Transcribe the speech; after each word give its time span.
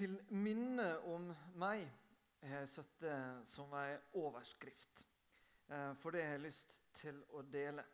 Til 0.00 0.14
minne 0.32 0.84
om 1.12 1.26
meg 1.60 1.82
har 2.40 2.62
jeg 2.62 2.68
satt 2.72 2.92
det 3.02 3.16
som 3.52 3.74
ei 3.76 3.98
overskrift. 4.16 5.02
Eh, 5.68 5.90
for 6.00 6.16
det 6.16 6.22
har 6.24 6.38
jeg 6.38 6.44
lyst 6.46 6.72
til 7.02 7.18
å 7.36 7.42
dele. 7.44 7.84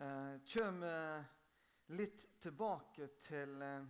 Jeg 0.00 0.40
eh, 0.40 0.40
kommer 0.50 1.94
litt 1.94 2.24
tilbake 2.42 3.06
til 3.28 3.54
1. 3.62 3.86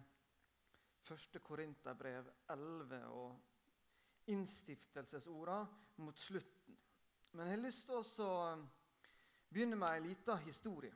Eh, 1.08 1.40
Korinterbrev 1.48 2.28
11 2.52 3.00
og 3.16 4.28
innstiftelsesorda 4.36 5.58
mot 6.04 6.20
slutten. 6.26 6.76
Men 7.32 7.46
jeg 7.46 7.56
har 7.56 7.64
lyst 7.64 7.88
til 7.88 8.28
å 8.28 8.36
begynne 9.48 9.80
med 9.80 9.88
ei 9.94 10.06
lita 10.10 10.36
historie. 10.44 10.92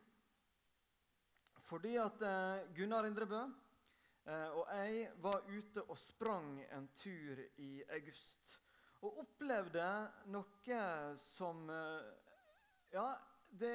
Fordi 1.64 1.96
at 1.96 2.20
Gunnar 2.76 3.08
Indrebø 3.08 3.46
Eh, 3.46 3.61
og 4.30 4.68
jeg 4.70 5.08
var 5.18 5.42
ute 5.50 5.82
og 5.82 5.98
sprang 5.98 6.60
en 6.70 6.88
tur 7.02 7.40
i 7.58 7.82
august. 7.90 8.58
Og 9.02 9.18
opplevde 9.24 9.86
noe 10.30 10.82
som 11.34 11.64
eh, 11.70 12.12
Ja, 12.92 13.08
det 13.50 13.74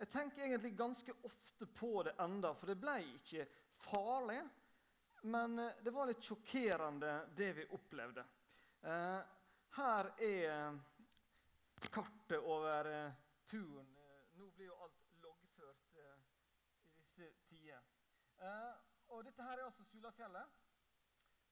Jeg 0.00 0.08
tenker 0.08 0.42
egentlig 0.42 0.76
ganske 0.76 1.12
ofte 1.22 1.66
på 1.66 2.02
det 2.06 2.14
enda, 2.22 2.54
for 2.54 2.70
det 2.70 2.78
ble 2.80 2.94
ikke 3.18 3.46
farlig. 3.84 4.38
Men 5.22 5.58
eh, 5.58 5.82
det 5.82 5.92
var 5.92 6.06
litt 6.08 6.22
sjokkerende, 6.24 7.10
det 7.36 7.50
vi 7.58 7.66
opplevde. 7.76 8.24
Her 8.80 10.06
er 10.24 10.78
kartet 11.92 12.38
over 12.38 12.88
turen. 13.50 13.90
Nå 14.38 14.46
blir 14.56 14.70
jo 14.70 14.78
alt 14.86 15.02
loggført 15.20 15.98
i 16.00 17.02
disse 17.02 17.28
tider. 17.50 17.84
Og 19.10 19.24
dette 19.26 19.42
her 19.42 19.58
er 19.58 19.66
altså 19.66 19.84
Sulafjellet. 19.90 20.58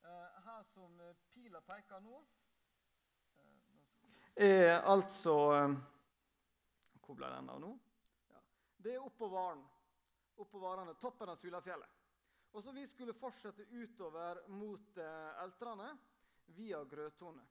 Eh, 0.07 0.43
her 0.45 0.63
som 0.73 1.01
eh, 1.03 1.17
pila 1.35 1.61
peker 1.67 2.01
nå, 2.01 2.21
eh, 4.37 4.47
er 4.47 4.85
altså 4.87 5.35
eh, 5.57 5.75
Hvor 7.03 7.19
ble 7.19 7.31
den 7.33 7.51
av 7.51 7.59
nå? 7.61 7.73
Ja. 8.31 8.43
Det 8.79 8.95
er 8.95 9.03
oppå 9.03 9.27
Varen. 9.33 9.65
Oppå 10.39 10.61
Varane, 10.63 10.95
toppen 11.03 11.33
av 11.33 11.41
Sulafjellet. 11.43 11.99
Og 12.55 12.63
så 12.63 12.73
Vi 12.73 12.87
skulle 12.87 13.17
fortsette 13.19 13.67
utover 13.75 14.45
mot 14.49 14.99
eh, 14.99 15.43
Eltrane 15.43 15.91
via 16.55 16.85
Grøtone. 16.85 17.43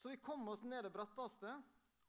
Så 0.00 0.08
vi 0.08 0.16
kom 0.16 0.48
oss 0.48 0.62
ned 0.62 0.84
det 0.84 0.94
bratteste. 0.94 1.52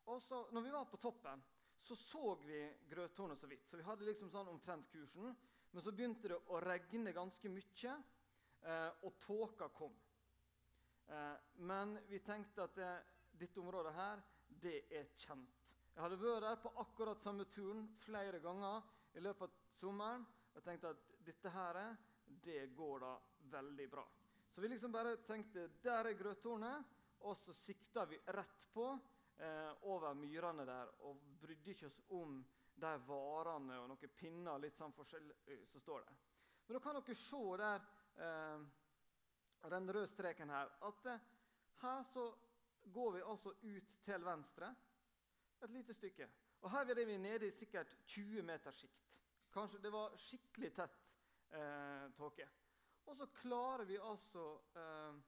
Og 0.06 0.22
så, 0.22 0.45
når 0.52 0.61
vi 0.61 0.72
var 0.72 0.86
på 0.86 0.98
toppen, 0.98 1.44
så 1.81 1.95
så 1.95 2.36
vi 2.45 2.64
Grøtone 2.89 3.36
så 3.36 3.48
vidt. 3.48 3.67
Så 3.67 3.78
vi 3.78 3.83
hadde 3.83 4.08
liksom 4.08 4.31
sånn 4.31 4.48
omtrent 4.50 4.88
kursen. 4.94 5.36
Men 5.72 5.84
så 5.86 5.94
begynte 5.94 6.31
det 6.31 6.39
å 6.50 6.59
regne 6.64 7.14
ganske 7.14 7.52
mye, 7.52 7.95
eh, 8.62 8.89
og 9.06 9.20
tåka 9.25 9.70
kom. 9.78 9.94
Eh, 11.08 11.36
men 11.70 11.98
vi 12.09 12.20
tenkte 12.26 12.66
at 12.66 12.76
det, 12.76 12.92
dette 13.39 13.61
området 13.61 13.94
her, 13.94 14.23
det 14.61 14.84
er 14.89 15.09
kjent. 15.26 15.56
Jeg 15.94 16.03
hadde 16.03 16.20
vært 16.22 16.45
der 16.45 16.61
på 16.64 16.72
akkurat 16.80 17.22
samme 17.23 17.45
turen 17.53 17.88
flere 18.06 18.39
ganger 18.39 18.86
i 19.17 19.23
løpet 19.23 19.50
av 19.50 19.64
sommeren. 19.80 20.26
Og 20.56 20.64
tenkte 20.66 20.94
at 20.94 21.09
dette 21.26 21.52
her, 21.53 21.80
det 22.45 22.70
går 22.76 23.04
da 23.04 23.14
veldig 23.52 23.88
bra. 23.92 24.06
Så 24.54 24.61
vi 24.61 24.72
liksom 24.72 24.92
bare 24.92 25.17
tenkte 25.28 25.70
der 25.83 26.09
er 26.09 26.17
grøttornet, 26.17 26.95
og 27.28 27.38
så 27.44 27.54
sikta 27.66 28.06
vi 28.09 28.20
rett 28.36 28.66
på 28.73 28.88
eh, 29.39 29.72
over 29.92 30.16
myrene 30.17 30.66
der 30.67 30.92
og 31.08 31.20
brydde 31.42 31.73
ikke 31.73 31.89
oss 31.89 32.00
om 32.16 32.39
de 32.82 32.92
varene 33.08 33.80
og 33.82 33.90
noen 33.92 34.14
pinner 34.18 34.62
litt 34.62 34.78
sånn 34.78 34.96
forskjellig 34.96 35.60
så 35.72 35.82
står 35.84 36.06
det. 36.08 36.18
Men 36.68 36.78
da 36.78 36.84
kan 36.84 37.00
dere 37.00 37.16
se 37.18 37.42
der, 37.62 37.88
eh, 38.26 39.70
den 39.74 39.92
røde 39.94 40.12
streken 40.14 40.54
her, 40.54 40.72
at 40.88 41.06
eh, 41.06 41.26
her 41.82 42.04
så 42.14 42.28
går 42.94 43.12
vi 43.16 43.26
altså 43.26 43.54
ut 43.62 43.96
til 44.06 44.26
venstre 44.26 44.76
et 45.62 45.72
lite 45.72 45.94
stykke. 45.94 46.30
Og 46.62 46.72
her 46.72 46.89
er 46.92 47.06
vi 47.06 47.18
nede 47.18 47.48
i 47.48 47.58
sikkert 47.58 47.95
20 48.06 48.42
meters 48.44 48.80
sikt. 48.80 49.06
Kanskje 49.54 49.82
Det 49.82 49.92
var 49.92 50.18
skikkelig 50.18 50.73
tett 50.76 50.98
eh, 51.52 52.12
tåke. 52.18 52.48
Og 53.06 53.18
så 53.18 53.26
klarer 53.42 53.86
vi 53.89 53.98
altså 53.98 54.45
eh, 54.78 55.22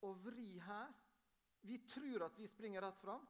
å 0.00 0.12
vri 0.24 0.58
her. 0.64 0.94
Vi 1.66 1.78
tror 1.90 2.28
at 2.28 2.38
vi 2.38 2.48
springer 2.48 2.82
rett 2.82 3.00
fram. 3.02 3.26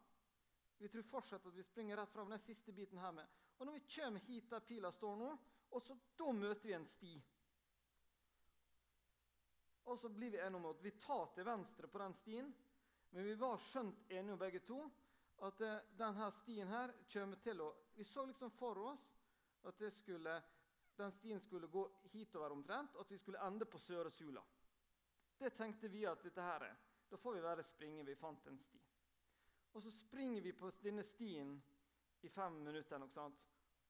Vi 0.78 0.88
tror 0.88 1.02
fortsatt 1.02 1.46
at 1.46 1.54
vi 1.54 1.64
springer 1.64 1.96
rett 1.96 2.12
fram 2.12 2.30
den 2.30 2.42
siste 2.44 2.72
biten 2.72 2.98
her 2.98 3.12
med. 3.12 3.26
Og 3.56 3.66
når 3.66 3.78
vi 3.78 3.86
kommer 3.94 4.20
hit 4.20 4.50
der 4.50 4.60
pila 4.60 4.92
står 4.92 5.16
nå, 5.16 5.30
og 5.70 5.82
så 5.82 5.96
da 6.18 6.32
møter 6.32 6.68
vi 6.68 6.76
en 6.76 6.86
sti. 6.90 7.14
Og 9.86 9.98
så 10.00 10.08
blir 10.08 10.30
vi 10.30 10.40
enige 10.42 10.60
om 10.60 10.68
at 10.70 10.82
vi 10.82 10.90
tar 11.00 11.26
til 11.34 11.46
venstre 11.46 11.88
på 11.88 11.98
den 12.02 12.14
stien, 12.20 12.54
men 13.10 13.24
vi 13.24 13.34
var 13.40 13.60
skjønt 13.70 14.10
enige 14.10 14.34
om 14.34 14.40
begge 14.40 14.60
to 14.66 14.80
at 15.46 15.60
uh, 15.60 15.76
denne 15.98 16.30
stien 16.42 16.68
her 16.68 16.92
kommer 17.12 17.40
til 17.44 17.60
å 17.60 17.72
Vi 17.96 18.04
så 18.04 18.24
liksom 18.28 18.50
for 18.58 18.78
oss 18.90 19.04
at 19.64 19.80
skulle, 19.98 20.34
den 20.96 21.12
stien 21.12 21.40
skulle 21.40 21.66
gå 21.72 21.84
hitover 22.12 22.52
omtrent, 22.52 22.94
og 22.94 23.06
at 23.06 23.10
vi 23.10 23.18
skulle 23.18 23.40
ende 23.46 23.64
på 23.64 23.78
Søre 23.78 24.10
Sula. 24.10 24.42
Det 25.38 25.50
tenkte 25.56 25.88
vi 25.88 26.04
at 26.06 26.22
dette 26.24 26.42
her 26.42 26.68
er. 26.68 26.76
Da 27.08 27.16
får 27.16 27.34
vi 27.34 27.42
være 27.42 27.64
springe. 27.64 28.04
Vi 28.04 28.16
fant 28.20 28.46
en 28.46 28.58
sti. 28.58 28.85
Og 29.76 29.82
så 29.82 29.90
springer 29.92 30.40
vi 30.40 30.54
på 30.56 30.70
denne 30.80 31.02
stien 31.04 31.50
i 32.24 32.30
fem 32.32 32.54
minutter, 32.64 32.96
noe 32.96 33.12
sånt, 33.12 33.42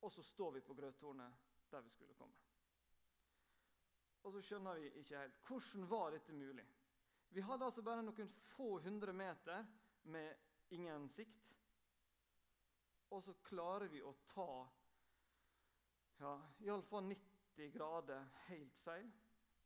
og 0.03 0.11
så 0.11 0.25
står 0.27 0.57
vi 0.57 0.63
på 0.67 0.75
grøttårnet 0.75 1.45
der 1.71 1.85
vi 1.87 1.93
skulle 1.95 2.17
komme. 2.19 2.35
Og 4.27 4.35
så 4.35 4.43
skjønner 4.43 4.81
vi 4.83 4.91
ikke 4.99 5.21
helt 5.21 5.39
hvordan 5.47 5.87
var 5.87 6.11
dette 6.11 6.35
mulig. 6.35 6.67
Vi 7.31 7.45
hadde 7.47 7.69
altså 7.69 7.87
bare 7.87 8.03
noen 8.03 8.33
få 8.57 8.81
hundre 8.83 9.15
meter 9.15 9.63
med 10.11 10.75
ingen 10.75 11.07
sikt. 11.15 11.47
Og 13.15 13.23
så 13.23 13.37
klarer 13.47 13.87
vi 13.87 14.03
å 14.03 14.11
ta 14.35 14.51
ja, 16.19 16.35
iallfall 16.67 17.07
90 17.13 17.71
grader 17.79 18.27
helt 18.49 18.83
feil. 18.83 19.07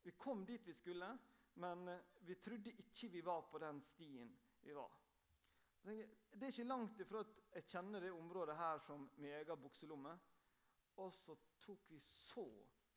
Vi 0.05 0.19
kom 0.21 0.45
dit 0.45 0.69
vi 0.69 0.77
skulle, 0.77 1.15
men 1.65 1.89
vi 2.29 2.37
trodde 2.45 2.77
ikke 2.85 3.09
vi 3.09 3.25
var 3.25 3.49
på 3.49 3.65
den 3.65 3.81
stien 3.95 4.37
vi 4.61 4.77
var. 4.77 5.00
Det 5.83 6.43
er 6.43 6.51
ikke 6.53 6.65
langt 6.69 7.01
ifra 7.01 7.23
at 7.25 7.37
jeg 7.55 7.69
kjenner 7.73 8.05
det 8.05 8.13
området 8.13 8.57
her 8.57 8.79
som 8.85 9.07
min 9.17 9.33
egen 9.33 9.63
bukselomme. 9.63 10.13
Og 11.01 11.13
så 11.15 11.37
tok 11.63 11.87
vi 11.89 12.01
så 12.01 12.45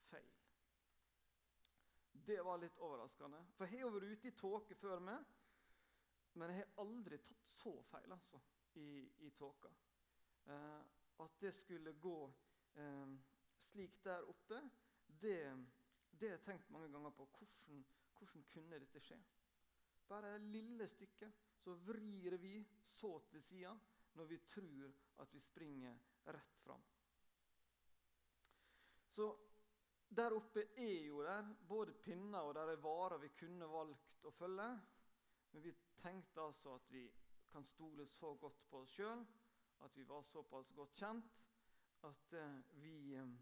feil. 0.10 0.32
Det 2.12 2.40
var 2.46 2.60
litt 2.60 2.78
overraskende. 2.78 3.40
For 3.58 3.72
jeg 3.72 3.86
har 3.86 3.94
vært 3.94 4.18
ute 4.18 4.30
i 4.30 4.36
tåke 4.38 4.76
før 4.76 5.00
meg, 5.04 5.24
men 6.34 6.52
jeg 6.52 6.64
har 6.64 6.84
aldri 6.84 7.20
tatt 7.24 7.48
så 7.56 7.74
feil 7.92 8.12
altså, 8.12 8.42
i, 8.82 9.06
i 9.28 9.32
tåka. 9.38 9.72
Eh, 10.50 10.82
at 11.24 11.40
det 11.40 11.54
skulle 11.56 11.94
gå 12.02 12.18
eh, 12.82 13.16
slik 13.70 14.00
der 14.04 14.28
oppe, 14.30 14.60
det, 15.08 15.40
det 16.12 16.30
har 16.30 16.38
jeg 16.38 16.46
tenkt 16.48 16.72
mange 16.74 16.92
ganger 16.92 17.16
på. 17.16 17.30
Hvordan, 17.38 17.86
hvordan 18.18 18.46
kunne 18.52 18.80
dette 18.84 19.02
skje? 19.04 19.20
Bare 20.10 20.36
det 20.36 20.52
lille 20.52 20.88
stykket 20.92 21.53
så 21.64 21.76
vrir 21.88 22.38
vi 22.38 22.58
så 23.00 23.16
til 23.32 23.44
sida 23.44 23.74
når 24.14 24.30
vi 24.30 24.38
tror 24.48 24.94
at 25.24 25.34
vi 25.34 25.42
springer 25.42 25.98
rett 26.26 26.60
fram. 26.64 26.84
Så 29.16 29.28
der 30.10 30.36
oppe 30.36 30.66
er 30.78 31.06
jo 31.08 31.24
der 31.26 31.54
både 31.68 31.94
pinner 31.94 32.40
og 32.40 32.54
der 32.56 32.74
er 32.74 32.82
varer 32.82 33.18
vi 33.22 33.30
kunne 33.38 33.70
valgt 33.70 34.26
å 34.26 34.34
følge. 34.38 34.68
Men 35.54 35.64
vi 35.64 35.74
tenkte 36.02 36.42
altså 36.42 36.76
at 36.76 36.92
vi 36.92 37.08
kan 37.54 37.66
stole 37.66 38.08
så 38.08 38.34
godt 38.42 38.62
på 38.70 38.82
oss 38.82 38.94
sjøl, 38.98 39.26
at 39.86 39.98
vi 39.98 40.06
var 40.10 40.26
såpass 40.26 40.72
godt 40.74 40.96
kjent 40.98 41.42
at 42.04 42.34
eh, 42.34 42.56
vi 42.82 43.14
eh, 43.16 43.36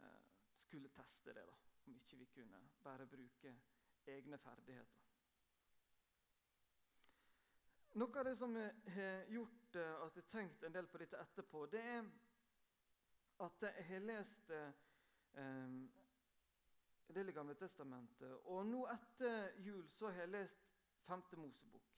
eh 0.00 0.18
skulle 0.60 0.88
teste 0.94 1.32
det, 1.34 1.46
da, 1.46 1.56
om 1.86 1.96
ikke 1.96 2.16
vi 2.16 2.26
kunne 2.34 2.60
bare 2.84 3.06
bruke 3.06 3.54
egne 4.06 4.38
ferdigheter. 4.38 5.09
Noe 7.98 8.18
av 8.18 8.24
det 8.24 8.36
som 8.38 8.54
har 8.54 9.24
gjort 9.34 9.74
eh, 9.74 9.94
at 10.04 10.16
jeg 10.16 10.22
har 10.22 10.30
tenkt 10.30 10.62
en 10.62 10.74
del 10.74 10.86
på 10.86 10.98
dette 11.02 11.18
etterpå, 11.18 11.64
det 11.72 11.80
er 11.82 12.04
at 13.42 13.64
jeg 13.66 13.86
har 13.88 14.04
lest 14.04 14.52
eh, 14.54 15.72
det 17.10 17.24
i 17.28 17.34
Gamle 17.34 17.56
testamentet. 17.58 18.36
Og 18.52 18.62
nå 18.68 18.84
etter 18.92 19.58
jul 19.64 19.88
så 19.96 20.12
har 20.12 20.22
jeg 20.22 20.34
lest 20.36 20.70
Femte 21.08 21.36
Mosebok. 21.40 21.90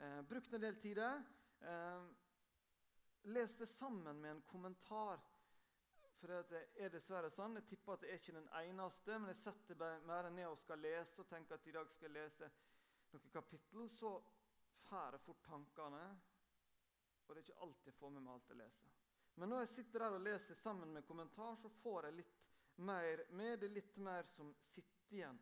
Eh, 0.00 0.22
brukt 0.30 0.56
en 0.56 0.64
del 0.64 0.80
tid 0.80 0.96
der. 0.96 1.20
Eh, 1.68 2.08
lest 3.36 3.60
det 3.60 3.68
sammen 3.76 4.22
med 4.24 4.30
en 4.30 4.42
kommentar. 4.48 5.20
For 6.20 6.32
det 6.48 6.64
er 6.80 6.92
dessverre 6.92 7.28
sånn. 7.36 7.60
Jeg 7.60 7.68
tipper 7.68 7.98
at 7.98 8.02
det 8.04 8.14
er 8.14 8.20
ikke 8.20 8.38
den 8.40 8.48
eneste, 8.62 9.18
men 9.18 9.34
jeg 9.34 9.42
setter 9.44 10.00
meg 10.08 10.32
ned 10.32 10.48
og 10.48 10.58
skal 10.64 10.80
lese 10.80 11.20
og 11.20 11.28
tenker 11.28 11.60
at 11.60 11.68
i 11.68 11.76
dag 11.76 11.92
skal 11.92 12.08
jeg 12.08 12.16
lese 12.16 12.50
noen 13.12 13.32
kapittel. 13.32 13.88
Så 14.00 14.16
færer 14.90 15.22
fort 15.24 15.42
tankene, 15.46 16.04
og 17.26 17.34
det 17.34 17.40
er 17.40 17.46
ikke 17.46 17.62
alltid 17.66 17.92
jeg 17.92 17.98
får 18.00 18.10
med 18.14 18.26
meg 18.26 18.34
alt 18.34 18.50
jeg 18.50 18.60
leser. 18.60 18.96
Men 19.40 19.48
når 19.48 19.62
jeg 19.64 19.74
sitter 19.74 20.02
der 20.04 20.16
og 20.16 20.24
leser 20.26 20.54
sammen 20.54 20.92
med 20.92 21.06
kommentar, 21.08 21.54
så 21.62 21.70
får 21.82 22.08
jeg 22.08 22.18
litt 22.18 22.40
mer 22.76 23.22
med. 23.30 23.58
Det 23.60 23.68
er 23.68 23.76
litt 23.76 23.96
mer 23.96 24.26
som 24.34 24.50
sitter 24.74 25.14
igjen. 25.14 25.38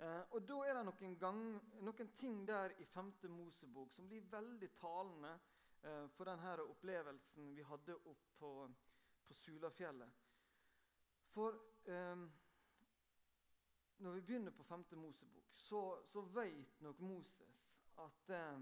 Eh, 0.00 0.22
og 0.30 0.42
Da 0.48 0.58
er 0.64 0.78
det 0.78 0.84
noen, 0.88 1.16
gang, 1.20 1.40
noen 1.84 2.12
ting 2.20 2.44
der 2.48 2.72
i 2.80 2.86
5. 2.94 3.12
Mosebok 3.28 3.92
som 3.92 4.08
blir 4.08 4.28
veldig 4.32 4.70
talende 4.80 5.32
eh, 5.82 6.06
for 6.16 6.28
denne 6.28 6.54
opplevelsen 6.64 7.50
vi 7.56 7.66
hadde 7.68 7.96
oppe 7.98 8.36
på, 8.38 8.52
på 9.28 9.36
Sulafjellet. 9.42 10.22
For 11.34 11.58
eh, 11.84 12.24
når 14.00 14.16
vi 14.16 14.24
begynner 14.24 14.56
på 14.56 14.64
5. 14.64 14.86
Mosebok, 15.02 15.52
så, 15.52 15.82
så 16.12 16.24
vet 16.38 16.80
nok 16.80 17.00
Moses 17.04 17.59
at 18.04 18.30
eh, 18.30 18.60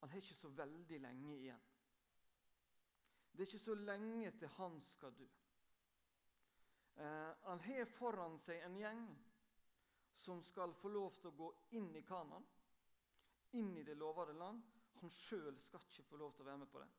han 0.00 0.10
har 0.10 0.22
ikke 0.22 0.38
så 0.38 0.48
veldig 0.56 1.00
lenge 1.00 1.34
igjen. 1.36 1.66
Det 3.32 3.44
er 3.44 3.48
ikke 3.48 3.64
så 3.64 3.74
lenge 3.74 4.30
til 4.38 4.48
han 4.56 4.80
skal 4.84 5.14
dø. 5.18 5.28
Eh, 6.96 7.32
han 7.46 7.60
har 7.66 7.92
foran 7.98 8.38
seg 8.44 8.64
en 8.66 8.78
gjeng 8.80 9.04
som 10.20 10.42
skal 10.44 10.74
få 10.80 10.90
lov 10.92 11.14
til 11.20 11.30
å 11.30 11.36
gå 11.36 11.50
inn 11.78 11.94
i 11.96 12.02
Kanan, 12.04 12.44
inn 13.56 13.72
i 13.76 13.84
det 13.86 13.96
lovede 13.96 14.36
land. 14.36 14.60
Han 15.00 15.12
sjøl 15.22 15.56
skal 15.64 15.84
ikke 15.86 16.08
få 16.10 16.20
lov 16.20 16.34
til 16.34 16.44
å 16.44 16.50
være 16.50 16.62
med 16.64 16.72
på 16.72 16.82
det. 16.82 16.90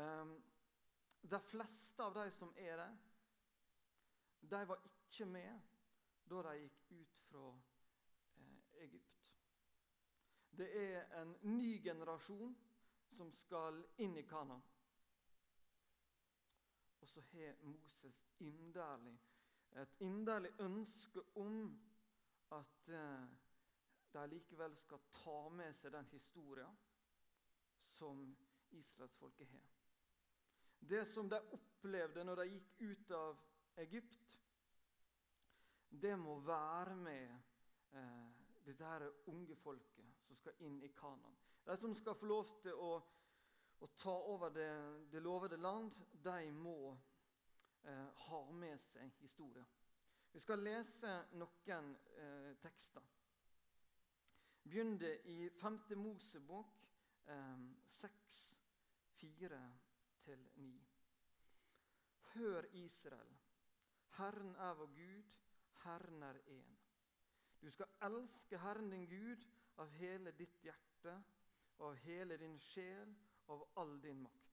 Eh, 0.00 0.34
de 1.34 1.40
fleste 1.50 2.02
av 2.02 2.14
de 2.14 2.26
som 2.38 2.52
er 2.58 2.82
der, 2.82 2.98
de 4.46 4.66
var 4.70 4.82
ikke 4.90 5.26
med 5.26 5.72
da 6.30 6.42
de 6.48 6.58
gikk 6.60 6.92
ut 6.92 7.18
fra 7.30 7.48
eh. 7.54 7.65
Det 10.56 10.68
er 10.80 11.20
en 11.20 11.34
ny 11.42 11.82
generasjon 11.84 12.54
som 13.16 13.32
skal 13.32 13.82
inn 14.00 14.16
i 14.16 14.24
Kana. 14.28 14.56
Og 17.00 17.08
så 17.08 17.20
har 17.32 17.58
Moses 17.62 18.22
inderlig, 18.40 19.18
et 19.76 20.00
inderlig 20.00 20.52
ønske 20.64 21.22
om 21.36 21.58
at 22.56 22.88
eh, 22.88 23.26
de 24.12 24.26
likevel 24.32 24.76
skal 24.80 25.02
ta 25.12 25.38
med 25.52 25.76
seg 25.76 25.92
den 25.92 26.08
historien 26.12 26.78
som 27.98 28.22
israelsfolket 28.70 29.48
har. 29.52 29.66
Det 30.80 31.04
som 31.12 31.28
de 31.28 31.40
opplevde 31.56 32.24
når 32.24 32.40
de 32.40 32.48
gikk 32.54 32.80
ut 32.80 33.12
av 33.16 33.44
Egypt, 33.84 34.40
det 35.90 36.16
må 36.18 36.38
være 36.44 36.96
med 36.96 37.36
eh, 37.92 38.25
dette 38.76 38.84
her 38.84 39.12
unge 39.26 39.56
folket 39.56 40.04
som 40.26 40.36
skal 40.36 40.52
inn 40.66 40.82
i 40.84 40.88
Kanan. 40.88 41.36
De 41.64 41.76
som 41.76 41.94
skal 41.96 42.14
få 42.14 42.26
lov 42.26 42.50
til 42.62 42.74
å, 42.76 43.02
å 43.80 43.86
ta 43.96 44.12
over 44.12 44.50
det, 44.52 44.68
det, 45.10 45.22
lovede 45.24 45.56
land, 45.56 45.92
de 46.22 46.52
må 46.52 46.92
eh, 47.82 48.08
ha 48.28 48.40
med 48.52 48.80
seg 48.92 49.12
historie. 49.22 49.64
Vi 50.32 50.40
skal 50.44 50.60
lese 50.60 51.14
noen 51.40 51.96
eh, 52.20 52.52
tekster. 52.60 53.02
Begynner 54.66 55.16
i 55.32 55.48
5. 55.62 55.80
Mosebok 55.96 56.76
eh, 57.32 57.58
6, 58.02 58.12
4-9. 59.22 60.68
Hør, 62.36 62.68
Israel. 62.76 63.36
Herren 64.18 64.54
er 64.60 64.74
vår 64.76 64.92
Gud, 64.96 65.38
Herren 65.86 66.22
er 66.28 66.44
én. 66.52 66.75
Du 67.66 67.70
skal 67.70 67.86
elske 68.06 68.58
Herren 68.62 68.90
din 68.90 69.06
Gud 69.10 69.46
av 69.82 69.90
hele 69.98 70.30
ditt 70.38 70.60
hjerte 70.62 71.14
og 71.80 71.88
av 71.88 71.96
hele 72.04 72.36
din 72.38 72.60
sjel 72.62 73.10
og 73.48 73.56
av 73.56 73.64
all 73.82 73.96
din 74.04 74.20
makt. 74.22 74.52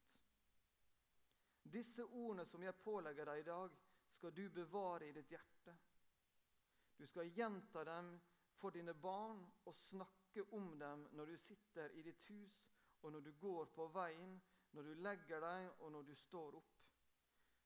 Disse 1.75 2.07
ordene 2.07 2.47
som 2.49 2.65
jeg 2.65 2.73
pålegger 2.81 3.29
deg 3.29 3.43
i 3.43 3.45
dag, 3.51 3.77
skal 4.17 4.33
du 4.33 4.41
bevare 4.49 5.11
i 5.11 5.13
ditt 5.13 5.29
hjerte. 5.29 5.75
Du 6.97 7.05
skal 7.11 7.29
gjenta 7.37 7.85
dem 7.85 8.09
for 8.57 8.73
dine 8.73 8.97
barn 8.97 9.45
og 9.69 9.77
snakke 9.91 10.47
om 10.57 10.73
dem 10.81 11.05
når 11.13 11.35
du 11.35 11.37
sitter 11.45 11.93
i 11.93 12.01
ditt 12.09 12.25
hus, 12.33 12.59
og 13.05 13.13
når 13.13 13.29
du 13.29 13.31
går 13.45 13.69
på 13.77 13.91
veien, 13.93 14.39
når 14.73 14.89
du 14.89 14.93
legger 15.05 15.45
deg, 15.45 15.69
og 15.85 15.93
når 15.93 16.09
du 16.09 16.15
står 16.25 16.57
opp. 16.57 16.75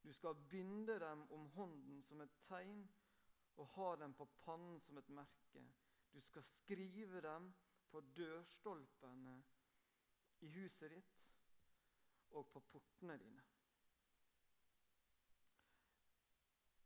Du 0.04 0.12
skal 0.12 0.36
binde 0.52 1.00
dem 1.00 1.24
om 1.32 1.48
hånden 1.56 2.04
som 2.04 2.20
et 2.28 2.40
tegn 2.52 2.84
og 3.58 3.68
ha 3.68 3.96
dem 3.96 4.14
på 4.14 4.26
pannen 4.44 4.80
som 4.82 4.98
et 4.98 5.10
merke. 5.10 5.64
Du 6.14 6.22
skal 6.22 6.44
skrive 6.44 7.22
dem 7.22 7.54
på 7.90 8.02
dørstolpene 8.18 9.44
i 10.40 10.50
huset 10.54 10.92
ditt 10.94 11.14
og 12.38 12.50
på 12.54 12.62
portene 12.72 13.18
dine. 13.18 13.44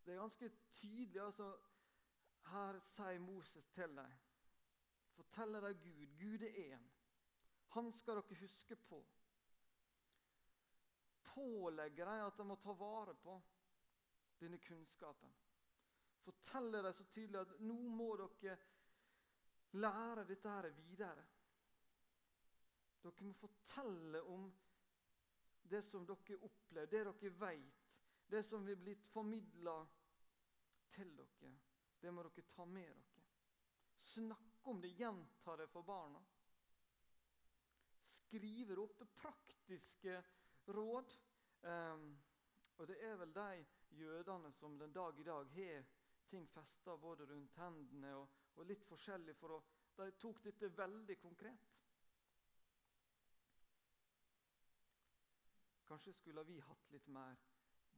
Det 0.06 0.14
er 0.14 0.22
ganske 0.22 0.52
tydelig. 0.74 1.22
altså, 1.22 1.58
Her 2.52 2.80
sier 2.96 3.20
Moses 3.20 3.68
til 3.76 3.96
deg 3.96 4.20
Forteller 5.12 5.62
deg 5.62 5.82
Gud. 5.84 6.08
Gud 6.18 6.44
er 6.48 6.56
én. 6.76 6.86
Han 7.76 7.92
skal 7.94 8.18
dere 8.18 8.40
huske 8.40 8.76
på. 8.76 9.04
Pålegger 11.22 12.10
deg 12.10 12.26
at 12.26 12.40
de 12.40 12.46
må 12.48 12.56
ta 12.64 12.74
vare 12.74 13.14
på 13.24 13.36
denne 14.40 14.58
kunnskapen 14.58 15.36
forteller 16.26 16.84
dem 16.84 16.94
så 16.94 17.06
tydelig 17.14 17.40
at 17.42 17.54
nå 17.60 17.78
må 17.90 18.10
dere 18.20 18.58
lære 19.72 20.26
dette 20.28 20.50
her 20.50 20.70
videre. 20.76 21.24
Dere 23.02 23.28
må 23.28 23.34
fortelle 23.40 24.22
om 24.30 24.50
det 25.72 25.82
som 25.88 26.06
dere 26.06 26.38
opplever, 26.44 26.90
det 26.92 27.06
dere 27.06 27.34
vet, 27.40 27.80
det 28.32 28.44
som 28.46 28.68
er 28.68 28.80
blitt 28.80 29.06
formidla 29.14 29.78
til 30.96 31.16
dere. 31.18 31.54
Det 32.02 32.14
må 32.14 32.24
dere 32.28 32.48
ta 32.56 32.66
med 32.66 32.90
dere. 32.90 33.26
Snakke 34.12 34.70
om 34.70 34.82
det, 34.82 34.96
gjenta 34.98 35.56
det 35.58 35.70
for 35.72 35.86
barna. 35.88 36.22
Skrive 38.26 38.76
det 38.76 39.08
praktiske 39.16 40.24
råd. 40.68 41.18
Um, 41.62 42.20
og 42.78 42.88
det 42.88 42.98
er 43.06 43.18
vel 43.22 43.34
de 43.36 43.66
jødene 44.00 44.52
som 44.52 44.80
den 44.80 44.94
dag 44.94 45.20
i 45.20 45.24
dag 45.24 45.46
har 45.56 45.84
ting 46.32 46.48
festa 46.48 46.98
både 46.98 47.26
rundt 47.28 47.56
hendene 47.60 48.16
og, 48.16 48.28
og, 48.56 48.66
litt 48.66 48.86
forskjellig. 48.88 49.36
for 49.36 49.58
å, 49.58 49.62
De 49.98 50.12
tok 50.20 50.40
dette 50.46 50.70
veldig 50.78 51.18
konkret. 51.20 51.68
Kanskje 55.92 56.14
skulle 56.16 56.46
vi 56.48 56.60
hatt 56.64 56.92
litt 56.94 57.08
mer 57.12 57.36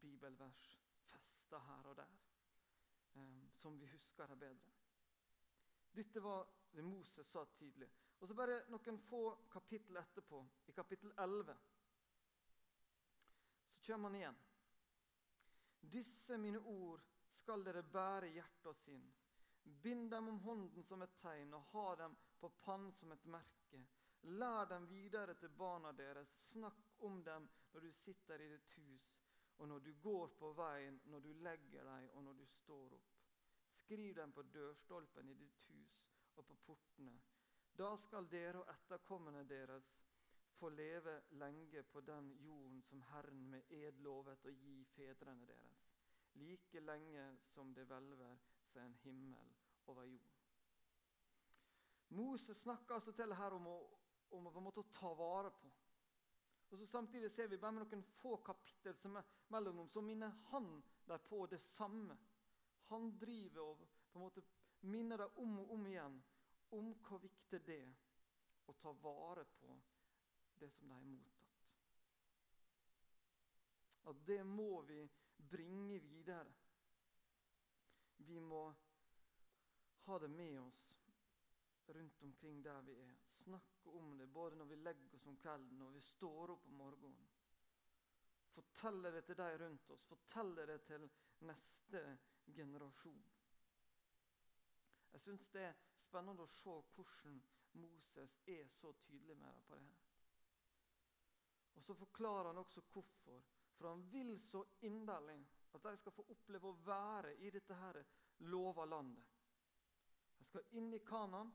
bibelvers 0.01 0.63
festa 1.11 1.59
her 1.67 1.91
og 1.91 1.99
der, 1.99 2.15
um, 3.13 3.51
som 3.61 3.77
vi 3.79 3.85
husker 3.91 4.33
det 4.33 4.39
bedre. 4.47 4.73
Dette 5.93 6.23
var 6.25 6.49
det 6.73 6.81
Moses 6.81 7.29
sa 7.29 7.45
tidlig. 7.59 7.91
Og 8.19 8.27
så 8.27 8.33
bare 8.33 8.63
noen 8.73 8.97
få 9.05 9.21
kapittel 9.53 10.01
etterpå, 10.01 10.41
i 10.67 10.73
kapittel 10.73 11.13
11, 11.21 11.53
så 13.83 13.93
kommer 13.93 14.09
han 14.09 14.17
igjen. 14.17 14.43
Disse 15.93 16.37
mine 16.41 16.59
ord 16.59 17.12
skal 17.43 17.63
dere 17.67 17.83
bære 17.83 18.29
hjerte 18.31 18.71
og 18.71 18.77
sinn. 18.85 19.03
Bind 19.83 20.09
dem 20.11 20.29
om 20.31 20.39
hånden 20.45 20.83
som 20.87 21.01
et 21.03 21.15
tegn, 21.21 21.53
og 21.53 21.67
ha 21.73 21.87
dem 22.03 22.15
på 22.39 22.49
pannen 22.63 22.93
som 22.99 23.11
et 23.11 23.25
merke. 23.35 23.81
Lær 24.39 24.69
dem 24.71 24.87
videre 24.87 25.35
til 25.39 25.51
barna 25.59 25.91
deres. 25.91 26.31
Snakk 26.51 27.03
om 27.03 27.19
dem 27.23 27.49
når 27.73 27.83
du 27.83 27.91
sitter 28.03 28.39
i 28.39 28.49
ditt 28.53 28.69
hus, 28.77 29.09
og 29.57 29.67
når 29.67 29.83
du 29.83 29.91
går 30.05 30.31
på 30.39 30.53
veien, 30.55 31.01
når 31.11 31.25
du 31.25 31.31
legger 31.43 31.83
deg, 31.89 32.09
og 32.13 32.23
når 32.23 32.39
du 32.39 32.45
står 32.55 32.95
opp. 32.99 33.11
Skriv 33.83 34.15
dem 34.15 34.31
på 34.31 34.45
dørstolpen 34.55 35.29
i 35.29 35.35
ditt 35.35 35.67
hus 35.67 35.99
og 36.39 36.47
på 36.47 36.55
portene. 36.65 37.19
Da 37.75 37.95
skal 38.05 38.29
dere 38.31 38.61
og 38.61 38.69
etterkommerne 38.71 39.43
deres 39.49 39.89
få 40.59 40.69
leve 40.69 41.19
lenge 41.41 41.83
på 41.91 42.01
den 42.07 42.31
jorden 42.45 42.81
som 42.87 43.01
Herren 43.11 43.49
med 43.51 43.73
ed 43.73 43.99
lovet 44.05 44.45
å 44.45 44.53
gi 44.53 44.77
fedrene 44.95 45.49
deres 45.49 45.92
like 46.33 46.81
lenge 46.81 47.25
som 47.53 47.73
det 47.73 47.85
hvelver 47.89 48.37
seg 48.71 48.83
en 48.85 48.97
himmel 49.03 49.53
over 49.91 50.07
jorden. 50.07 50.39
Moses 52.13 52.57
snakker 52.61 52.95
altså 52.95 53.11
til 53.17 53.33
her 53.33 53.55
om 53.55 53.67
å, 53.67 53.77
om 54.37 54.49
å, 54.49 54.61
måte, 54.61 54.83
ta 54.93 55.13
vare 55.17 55.51
på. 55.57 55.71
Og 56.69 56.79
så 56.79 56.87
Samtidig 56.89 57.31
ser 57.31 57.49
vi 57.49 57.57
bare 57.61 57.75
med 57.77 57.85
noen 57.85 58.05
få 58.21 58.37
kapittel 58.45 58.95
som 59.01 59.17
er 59.17 59.27
mellom 59.53 59.81
dem, 59.81 59.89
så 59.93 60.01
minner 60.01 60.33
han 60.49 60.69
dem 61.07 61.25
på 61.29 61.45
det 61.49 61.61
samme. 61.73 62.17
Han 62.89 63.11
driver 63.21 63.61
og 63.73 63.83
på 64.11 64.19
en 64.19 64.25
måte 64.25 64.45
minner 64.89 65.21
dem 65.21 65.37
om 65.41 65.59
og 65.63 65.73
om 65.77 65.85
igjen 65.89 66.21
om 66.73 66.93
hvor 67.05 67.21
viktig 67.21 67.61
det 67.65 67.79
er 67.85 67.93
å 68.69 68.73
ta 68.81 68.93
vare 69.03 69.45
på 69.59 69.75
det 70.59 70.69
som 70.73 70.89
de 70.89 70.95
har 70.95 71.05
mottatt. 71.07 71.39
At 74.09 74.25
det 74.27 74.41
må 74.47 74.81
vi 74.87 75.03
bringe 75.49 75.99
videre. 75.99 76.53
Vi 78.17 78.39
må 78.39 78.63
ha 80.05 80.19
det 80.19 80.27
med 80.27 80.59
oss 80.59 80.81
rundt 81.87 82.21
omkring 82.21 82.63
der 82.63 82.81
vi 82.81 82.95
er. 83.01 83.15
Snakke 83.43 83.89
om 83.89 84.17
det 84.17 84.27
både 84.27 84.55
når 84.55 84.65
vi 84.65 84.75
legger 84.75 85.15
oss 85.15 85.27
om 85.27 85.37
kvelden 85.37 85.81
og 85.81 85.93
vi 85.93 86.01
står 86.01 86.55
opp 86.55 86.67
om 86.67 86.77
morgenen. 86.79 87.29
Fortelle 88.53 89.11
det 89.11 89.23
til 89.25 89.37
de 89.37 89.49
rundt 89.57 89.89
oss. 89.89 90.05
Fortelle 90.07 90.65
det 90.69 90.81
til 90.87 91.09
neste 91.47 92.03
generasjon. 92.55 93.23
Jeg 95.13 95.21
syns 95.21 95.47
det 95.53 95.65
er 95.69 95.81
spennende 96.03 96.45
å 96.45 96.53
se 96.53 96.77
hvordan 96.95 97.41
Moses 97.81 98.37
er 98.49 98.69
så 98.77 98.93
tydelig 99.05 99.37
med 99.37 99.49
dem 99.49 99.65
på 99.67 99.75
det 99.75 99.85
her. 99.87 100.09
Og 101.73 101.83
Så 101.83 101.93
forklarer 101.93 102.47
han 102.47 102.57
også 102.57 102.81
hvorfor. 102.93 103.41
For 103.77 103.89
han 103.89 104.03
vil 104.11 104.35
så 104.51 104.63
inderlig 104.81 105.39
at 105.73 105.83
de 105.83 105.97
skal 105.97 106.15
få 106.15 106.25
oppleve 106.29 106.69
å 106.69 106.81
være 106.85 107.33
i 107.45 107.49
dette 107.53 107.77
her 107.77 107.99
lova 108.51 108.85
landet. 108.85 109.23
De 110.37 110.45
skal 110.45 110.77
inn 110.77 110.91
i 110.93 111.01
Kanan, 111.07 111.49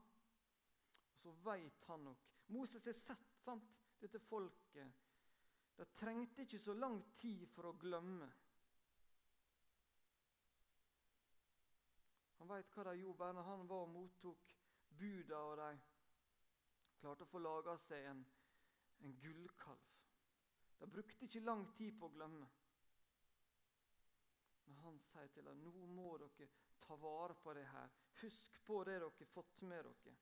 og 1.12 1.20
så 1.22 1.34
veit 1.44 1.84
han 1.90 2.06
nok. 2.08 2.26
Moses 2.54 2.84
har 2.88 2.96
sett 3.04 3.30
sant, 3.44 3.78
dette 4.00 4.20
folket. 4.28 5.04
De 5.78 5.86
trengte 5.98 6.42
ikke 6.42 6.58
så 6.58 6.74
lang 6.74 6.98
tid 7.20 7.46
for 7.54 7.68
å 7.68 7.76
glemme. 7.78 8.28
Han 12.38 12.50
veit 12.50 12.74
hva 12.74 12.86
de 12.88 12.96
gjorde 13.02 13.18
bare 13.18 13.36
når 13.36 13.46
han 13.50 13.68
var 13.70 13.84
og 13.84 13.92
mottok 13.92 14.56
buda, 14.98 15.38
og 15.38 15.56
de 15.60 15.70
klarte 16.98 17.26
å 17.26 17.30
få 17.30 17.42
laga 17.42 17.76
seg 17.86 18.10
en, 18.10 18.24
en 19.04 19.16
gullkalv. 19.22 19.97
De 20.78 20.86
brukte 20.86 21.24
ikke 21.26 21.44
lang 21.44 21.66
tid 21.76 21.98
på 21.98 22.06
å 22.06 22.14
glemme. 22.14 22.48
Men 24.64 24.80
han 24.84 24.98
sier 25.10 25.30
til 25.34 25.46
dem 25.48 25.62
nå 25.64 25.86
må 25.96 26.16
dere 26.22 26.48
ta 26.84 26.96
vare 26.96 27.34
på 27.42 27.54
det 27.56 27.66
her. 27.72 27.90
Husk 28.22 28.60
på 28.66 28.82
det 28.84 28.98
dere 28.98 29.10
har 29.10 29.32
fått 29.32 29.62
med 29.62 29.84
dere. 29.84 30.16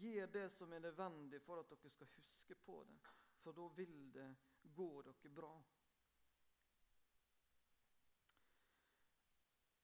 Gjør 0.00 0.30
det 0.32 0.46
som 0.54 0.72
er 0.72 0.84
nødvendig 0.84 1.42
for 1.42 1.60
at 1.60 1.70
dere 1.72 1.90
skal 1.90 2.12
huske 2.14 2.54
på 2.64 2.78
det, 2.86 2.98
for 3.42 3.56
da 3.56 3.66
vil 3.74 3.96
det 4.14 4.28
gå 4.62 4.90
dere 5.02 5.34
bra. 5.34 5.52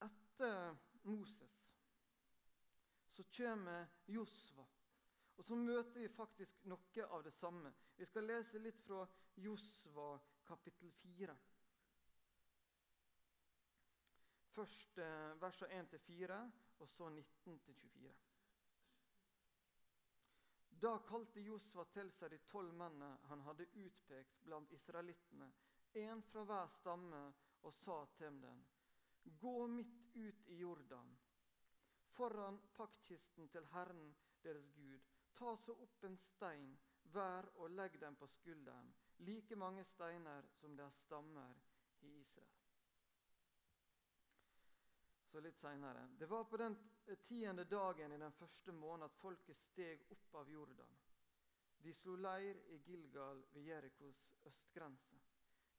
Etter 0.07 0.77
Moses 1.03 1.59
så 3.17 3.25
kommer 3.37 3.87
Josva. 4.07 4.67
Og 5.37 5.45
så 5.45 5.57
møter 5.57 6.01
vi 6.01 6.09
faktisk 6.09 6.65
noe 6.71 7.09
av 7.13 7.25
det 7.25 7.33
samme. 7.37 7.73
Vi 7.97 8.07
skal 8.09 8.25
lese 8.29 8.61
litt 8.61 8.79
fra 8.87 9.03
Josva 9.37 10.15
kapittel 10.49 10.93
4. 11.03 11.37
Først 14.57 14.99
eh, 15.05 15.35
versene 15.41 15.83
1-4, 15.83 16.39
og 16.81 16.89
så 16.89 17.11
19-24. 17.13 18.15
Da 20.81 20.95
kalte 21.09 21.41
Josva 21.41 21.85
til 21.93 22.09
seg 22.17 22.33
de 22.33 22.39
tolv 22.49 22.73
mennene 22.77 23.29
han 23.29 23.45
hadde 23.45 23.69
utpekt 23.81 24.41
blant 24.45 24.73
israelittene, 24.77 25.51
en 26.01 26.23
fra 26.31 26.45
hver 26.49 26.73
stamme, 26.81 27.21
og 27.65 27.75
sa 27.83 27.97
til 28.19 28.41
dem.: 28.43 28.65
Gå 29.41 29.67
midt 29.67 30.17
ut 30.17 30.49
i 30.53 30.59
Jordan, 30.61 31.13
foran 32.17 32.61
paktkisten 32.77 33.49
til 33.49 33.69
Herren 33.73 34.15
deres 34.45 34.69
Gud 34.77 35.16
Ta 35.37 35.57
så 35.57 35.73
opp 35.73 36.05
en 36.05 36.17
stein 36.17 36.77
hver 37.13 37.49
og 37.61 37.71
legg 37.71 37.99
den 38.01 38.17
på 38.17 38.27
skulderen, 38.27 38.93
like 39.29 39.57
mange 39.57 39.85
steiner 39.85 40.47
som 40.61 40.77
det 40.77 40.85
er 40.85 40.95
stammer 41.05 41.59
i 42.01 42.13
Israel. 42.21 42.55
Så 45.31 45.43
litt 45.45 45.59
senere. 45.61 46.07
Det 46.19 46.29
var 46.31 46.47
på 46.49 46.57
den 46.57 46.77
tiende 47.29 47.65
dagen 47.65 48.13
i 48.13 48.19
den 48.19 48.33
første 48.33 48.73
måneden 48.73 49.11
at 49.11 49.21
folket 49.21 49.61
steg 49.71 50.07
opp 50.15 50.39
av 50.41 50.51
Jordan. 50.51 50.97
De 51.85 51.93
slo 51.95 52.17
leir 52.17 52.63
i 52.73 52.79
Gilgal 52.87 53.43
ved 53.53 53.69
Jerikos 53.69 54.23
østgrense. 54.49 55.21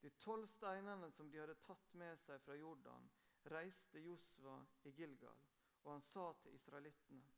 De 0.01 0.11
tolv 0.21 0.45
steinene 0.53 1.09
som 1.11 1.31
de 1.31 1.41
hadde 1.41 1.57
tatt 1.65 1.93
med 1.97 2.21
seg 2.27 2.43
fra 2.45 2.55
Jordan, 2.55 3.09
reiste 3.49 4.03
Josva 4.05 4.59
i 4.85 4.93
Gilgal, 4.93 5.41
og 5.83 5.91
han 5.95 6.05
sa 6.11 6.29
til 6.43 6.53
israelittene 6.59 7.37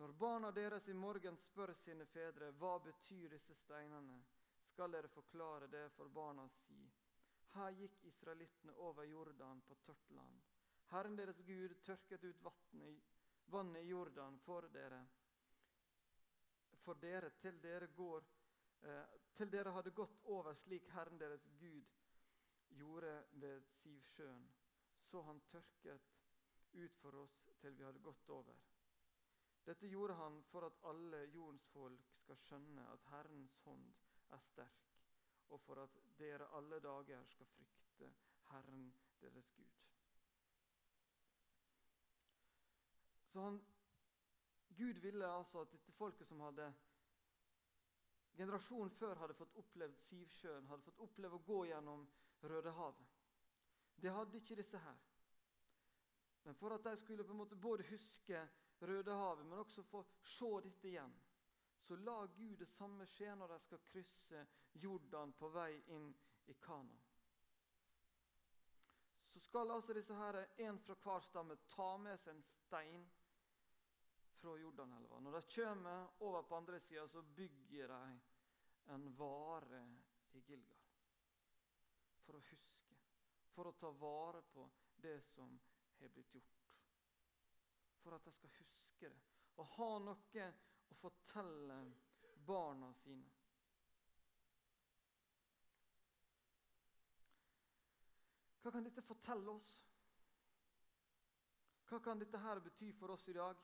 når 0.00 0.12
barna 0.12 0.48
deres 0.56 0.86
i 0.88 0.92
morgen 0.96 1.36
spør 1.36 1.74
sine 1.82 2.06
fedre 2.08 2.46
hva 2.60 2.78
betyr 2.80 3.34
disse 3.34 3.54
steinene, 3.58 4.14
skal 4.70 4.94
dere 4.94 5.10
forklare 5.12 5.68
det 5.68 5.90
for 5.96 6.08
barna 6.08 6.46
og 6.48 6.54
si:" 6.62 6.78
Her 7.52 7.74
gikk 7.76 7.98
israelittene 8.08 8.76
over 8.86 9.04
Jordan 9.04 9.60
på 9.68 9.76
tørt 9.84 10.10
land. 10.16 10.40
Herren 10.90 11.18
deres 11.18 11.42
Gud 11.46 11.74
tørket 11.84 12.24
ut 12.24 12.40
vannet 13.46 13.82
i 13.82 13.90
Jordan 13.90 14.38
for 14.46 14.70
dere, 14.72 15.02
for 16.84 16.94
dere 16.94 17.30
til 17.42 17.62
dere, 17.62 17.86
går, 17.86 18.24
eh, 18.82 19.04
til 19.36 19.52
dere 19.52 19.76
hadde 19.76 19.90
gått 19.90 20.24
over 20.24 20.54
slik 20.54 20.88
Herren 20.94 21.20
deres 21.20 21.44
Gud 21.60 21.84
gjorde 22.68 23.24
ved 23.32 23.62
Sivsjøen. 23.82 24.48
Så 25.10 25.22
han 25.22 25.40
tørket 25.40 26.00
ut 26.72 26.96
for 27.02 27.14
oss 27.14 27.48
til 27.60 27.76
vi 27.76 27.84
hadde 27.84 27.98
gått 27.98 28.28
over. 28.30 28.69
Dette 29.64 29.86
gjorde 29.86 30.14
han 30.14 30.42
for 30.50 30.66
at 30.66 30.78
alle 30.88 31.24
jordens 31.34 31.66
folk 31.72 32.06
skal 32.22 32.38
skjønne 32.44 32.86
at 32.92 33.04
Herrens 33.12 33.56
hånd 33.64 33.84
er 34.36 34.40
sterk, 34.46 34.86
og 35.50 35.60
for 35.66 35.82
at 35.82 35.98
dere 36.18 36.48
alle 36.56 36.80
dager 36.80 37.24
skal 37.34 37.46
frykte 37.56 38.12
Herren 38.50 38.86
deres 39.20 39.50
Gud. 39.56 39.76
Så 43.32 43.40
han, 43.40 43.60
Gud 44.78 45.02
ville 45.02 45.26
altså 45.26 45.60
at 45.60 45.72
dette 45.72 45.92
folket 45.92 46.26
som 46.26 46.40
hadde 46.40 46.72
generasjonen 48.36 48.90
før 48.90 49.20
hadde 49.20 49.36
fått 49.38 49.54
opplevd 49.60 49.98
Sivsjøen, 50.08 50.66
hadde 50.66 50.86
fått 50.88 51.04
oppleve 51.06 51.38
å 51.38 51.44
gå 51.46 51.60
gjennom 51.68 52.06
Rødehavet. 52.42 53.16
Det 54.00 54.12
hadde 54.16 54.38
ikke 54.40 54.56
disse 54.56 54.78
her. 54.80 54.98
Men 56.42 56.56
for 56.56 56.72
at 56.72 56.84
de 56.86 56.96
skulle 56.96 57.24
på 57.24 57.34
en 57.34 57.42
måte 57.42 57.58
både 57.60 57.84
huske 57.90 58.40
Rødehavet, 58.80 59.46
men 59.46 59.58
også 59.58 59.82
få 59.82 60.04
se 60.36 60.50
dette 60.64 60.88
igjen. 60.88 61.12
Så 61.84 61.96
la 61.96 62.26
Gud 62.36 62.56
det 62.56 62.68
samme 62.76 63.06
skje 63.12 63.34
når 63.36 63.54
de 63.54 63.58
skal 63.66 63.80
krysse 63.90 64.44
Jordan 64.80 65.32
på 65.36 65.48
vei 65.52 65.72
inn 65.96 66.10
i 66.48 66.54
Kana. 66.64 66.98
Så 69.32 69.40
skal 69.40 69.70
altså 69.70 69.94
disse 69.94 70.14
her, 70.14 70.38
en 70.56 70.78
fra 70.84 70.96
hver 71.04 71.26
stamme 71.28 71.56
ta 71.74 71.90
med 72.02 72.18
seg 72.22 72.34
en 72.34 72.44
stein 72.60 73.04
fra 74.40 74.56
Jordanelva. 74.58 75.20
Når 75.20 75.36
de 75.38 75.42
kommer 75.54 76.24
over 76.26 76.42
på 76.42 76.56
andre 76.56 76.80
sida, 76.80 77.08
så 77.08 77.22
bygger 77.22 77.88
de 77.88 78.20
en 78.94 79.10
vare 79.16 79.84
i 80.32 80.40
Gilgal. 80.46 80.88
For 82.24 82.38
å 82.38 82.42
huske, 82.48 82.96
for 83.54 83.68
å 83.68 83.76
ta 83.78 83.92
vare 84.00 84.42
på 84.54 84.66
det 85.02 85.18
som 85.34 85.58
har 86.00 86.14
blitt 86.14 86.34
gjort 86.34 86.69
for 88.02 88.16
at 88.16 88.24
de 88.24 88.32
skal 88.36 88.56
huske 88.58 89.12
det 89.12 89.20
og 89.60 89.68
ha 89.76 89.90
noe 90.00 90.46
å 90.90 90.96
fortelle 91.02 91.76
barna 92.48 92.88
sine. 93.02 93.28
Hva 98.60 98.72
kan 98.72 98.84
dette 98.84 99.04
fortelle 99.04 99.52
oss? 99.52 99.70
Hva 101.90 102.00
kan 102.04 102.20
dette 102.20 102.40
her 102.40 102.60
bety 102.64 102.90
for 102.96 103.12
oss 103.16 103.26
i 103.28 103.36
dag? 103.36 103.60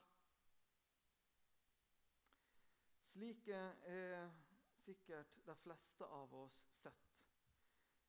Slike 3.13 3.61
er 3.93 4.33
sikkert 4.85 5.37
de 5.47 5.55
fleste 5.63 6.09
av 6.17 6.35
oss 6.37 6.57
sett. 6.83 7.05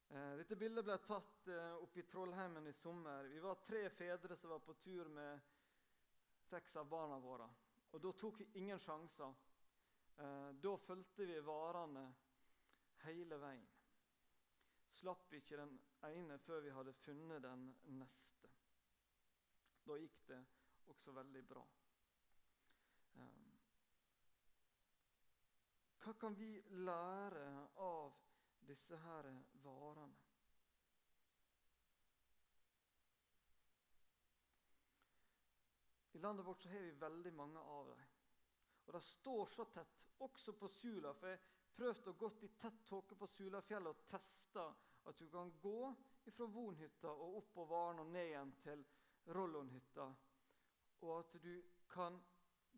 Eh, 0.10 0.34
dette 0.40 0.56
bildet 0.60 0.88
ble 0.88 0.98
tatt 1.04 1.52
eh, 1.52 1.76
oppe 1.84 2.02
i 2.02 2.08
Trollheimen 2.08 2.68
i 2.68 2.74
sommer. 2.82 3.28
Vi 3.32 3.40
var 3.44 3.62
tre 3.68 3.86
fedre 3.96 4.36
som 4.40 4.56
var 4.56 4.64
på 4.66 4.76
tur 4.84 5.12
med 5.12 5.54
seks 6.48 6.76
av 6.76 6.88
barna 6.90 7.20
våre. 7.20 7.48
Og 7.94 8.02
da 8.04 8.12
tok 8.20 8.40
vi 8.42 8.50
ingen 8.62 8.80
sjanser. 8.80 9.34
Eh, 10.18 10.50
da 10.64 10.78
fulgte 10.78 11.26
vi 11.30 11.40
varene 11.46 12.06
hele 13.06 13.38
veien. 13.42 13.68
Slapp 14.98 15.34
ikke 15.38 15.60
den 15.60 15.76
ene 16.10 16.40
før 16.42 16.64
vi 16.66 16.74
hadde 16.74 16.94
funnet 17.04 17.44
den 17.44 17.68
neste. 18.00 18.50
Da 19.86 19.98
gikk 20.02 20.24
det 20.32 20.40
også 20.90 21.14
veldig 21.20 21.44
bra. 21.48 21.66
Eh, 23.22 23.58
hva 26.04 26.16
kan 26.20 26.40
vi 26.40 26.54
lære 26.88 27.46
av 27.84 28.16
disse 28.68 28.98
her 29.04 29.30
varene? 29.64 30.27
I 36.18 36.20
landet 36.20 36.46
vårt 36.46 36.62
så 36.62 36.70
har 36.70 36.80
vi 36.80 36.92
veldig 36.92 37.34
mange 37.34 37.60
av 37.60 37.88
dem. 37.88 38.00
Og 38.86 38.94
de 38.94 39.02
står 39.02 39.50
så 39.54 39.66
tett, 39.70 39.98
også 40.26 40.54
på 40.58 40.68
Sula. 40.68 41.12
For 41.14 41.30
jeg 41.30 41.42
prøvde 41.78 42.10
å 42.10 42.18
gå 42.18 42.30
i 42.42 42.50
tett 42.58 42.80
tåke 42.90 43.18
på 43.20 43.28
Sulafjellet 43.36 43.92
og 43.92 44.08
teste 44.10 44.64
at 45.12 45.20
du 45.22 45.28
kan 45.30 45.52
gå 45.62 45.92
fra 46.34 46.48
Vonhytta 46.56 47.12
og 47.12 47.38
opp 47.42 47.52
på 47.54 47.66
Varen 47.70 48.02
og 48.02 48.10
ned 48.16 48.32
igjen 48.32 48.56
til 48.64 48.82
Rollonhytta. 49.38 50.08
Og 51.06 51.14
at 51.20 51.38
du 51.44 51.54
kan 51.94 52.18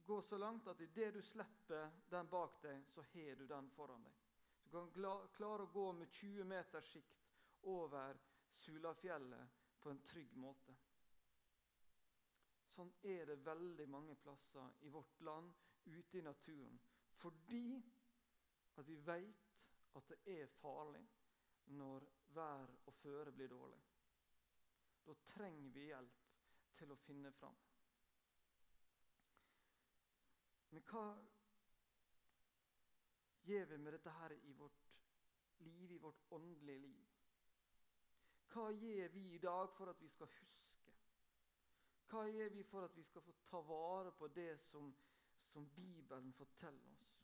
gå 0.04 0.20
så 0.28 0.42
langt 0.44 0.68
at 0.68 0.84
idet 0.84 1.14
du 1.16 1.22
slipper 1.32 1.96
den 2.12 2.28
bak 2.28 2.60
deg, 2.66 2.84
så 2.92 3.08
har 3.14 3.40
du 3.40 3.48
den 3.48 3.72
foran 3.78 4.04
deg. 4.04 4.20
Du 4.66 4.76
kan 4.76 4.92
klare 5.40 5.64
å 5.64 5.72
gå 5.80 5.88
med 5.96 6.12
20 6.20 6.44
meters 6.44 6.92
sikt 6.92 7.24
over 7.72 8.20
Sulafjellet 8.66 9.60
på 9.80 9.96
en 9.96 10.04
trygg 10.12 10.36
måte. 10.36 10.76
Sånn 12.80 12.94
er 13.12 13.26
det 13.28 13.42
veldig 13.44 13.86
mange 13.92 14.14
plasser 14.24 14.86
i 14.88 14.90
vårt 14.94 15.18
land, 15.28 15.50
ute 15.84 16.16
i 16.16 16.22
naturen. 16.24 16.78
Fordi 17.20 17.76
at 18.80 18.88
vi 18.88 18.96
vet 19.04 19.50
at 20.00 20.08
det 20.08 20.20
er 20.32 20.54
farlig 20.62 21.02
når 21.76 22.06
vær 22.38 22.72
og 22.88 22.96
føre 23.02 23.34
blir 23.36 23.52
dårlig. 23.52 23.82
Da 25.04 25.18
trenger 25.34 25.74
vi 25.76 25.90
hjelp 25.90 26.24
til 26.80 26.96
å 26.96 27.00
finne 27.04 27.34
fram. 27.36 27.60
Men 30.72 30.88
hva 30.88 31.06
gjør 33.50 33.68
vi 33.74 33.82
med 33.84 33.98
dette 33.98 34.16
her 34.22 34.38
i 34.40 34.56
vårt 34.56 34.88
liv, 35.68 35.92
i 35.92 36.00
vårt 36.00 36.24
åndelige 36.40 36.88
liv? 36.88 37.12
Hva 38.54 38.70
gjør 38.72 39.12
vi 39.20 39.28
i 39.34 39.44
dag 39.44 39.68
for 39.76 39.92
at 39.92 40.00
vi 40.00 40.16
skal 40.16 40.32
huske? 40.32 40.69
Hva 42.10 42.24
gjør 42.26 42.50
vi 42.50 42.64
for 42.66 42.82
at 42.82 42.96
vi 42.98 43.04
skal 43.06 43.22
få 43.22 43.34
ta 43.46 43.60
vare 43.62 44.12
på 44.18 44.28
det 44.34 44.58
som, 44.60 44.94
som 45.52 45.68
Bibelen 45.76 46.34
forteller 46.34 47.04
oss? 47.04 47.20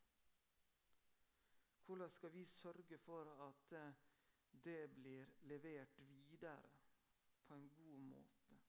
Hvordan 1.86 2.12
skal 2.12 2.34
vi 2.34 2.46
sørge 2.46 2.98
for 2.98 3.32
at 3.48 3.72
eh, 3.72 3.94
det 4.63 4.92
blir 4.94 5.25
levert 5.42 5.98
videre 5.98 6.70
på 7.48 7.54
en 7.54 7.70
god 7.70 8.00
måte? 8.12 8.60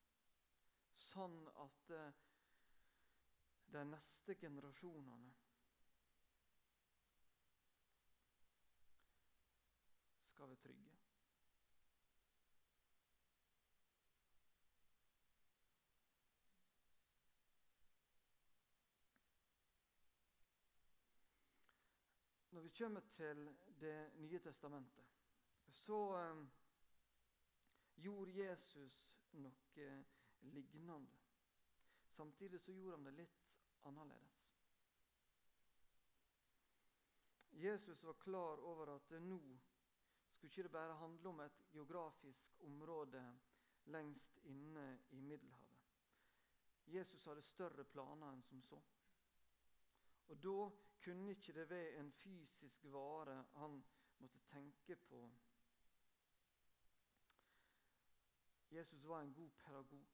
Sånn 1.06 1.38
at 1.64 1.94
eh, 1.96 2.20
de 3.72 3.84
neste 3.92 4.34
generasjonene 4.40 5.32
skal 10.32 10.48
være 10.48 10.56
trygge. 10.64 10.96
Når 22.55 22.55
vi 22.66 22.70
kommer 22.70 23.00
til 23.00 23.56
Det 23.80 24.10
nye 24.18 24.38
testamentet, 24.38 25.04
så 25.70 25.98
um, 26.30 26.48
gjorde 27.94 28.32
Jesus 28.32 28.96
noe 29.38 29.86
lignende. 30.40 31.18
Samtidig 32.16 32.58
så 32.60 32.72
gjorde 32.72 32.96
han 32.96 33.04
det 33.06 33.12
litt 33.20 33.44
annerledes. 33.86 34.40
Jesus 37.50 38.02
var 38.02 38.18
klar 38.24 38.64
over 38.72 38.94
at 38.96 39.14
nå 39.22 39.38
skulle 40.32 40.50
ikke 40.50 40.66
det 40.66 40.72
bare 40.74 40.98
handle 40.98 41.28
om 41.28 41.44
et 41.44 41.62
geografisk 41.70 42.58
område 42.66 43.22
lengst 43.94 44.40
inne 44.42 44.88
i 45.10 45.20
Middelhavet. 45.20 45.86
Jesus 46.86 47.30
hadde 47.30 47.46
større 47.46 47.84
planer 47.84 48.32
enn 48.32 48.42
som 48.42 48.62
så. 48.62 48.82
Og 50.26 50.42
Da 50.42 50.85
kunne 51.04 51.30
ikke 51.30 51.52
det 51.52 51.68
være 51.70 52.00
en 52.00 52.12
fysisk 52.12 52.84
vare 52.92 53.44
han 53.54 53.84
måtte 54.18 54.40
tenke 54.50 54.96
på. 54.96 55.30
Jesus 58.70 59.04
var 59.08 59.20
en 59.20 59.34
god 59.34 59.50
pedagog. 59.50 60.06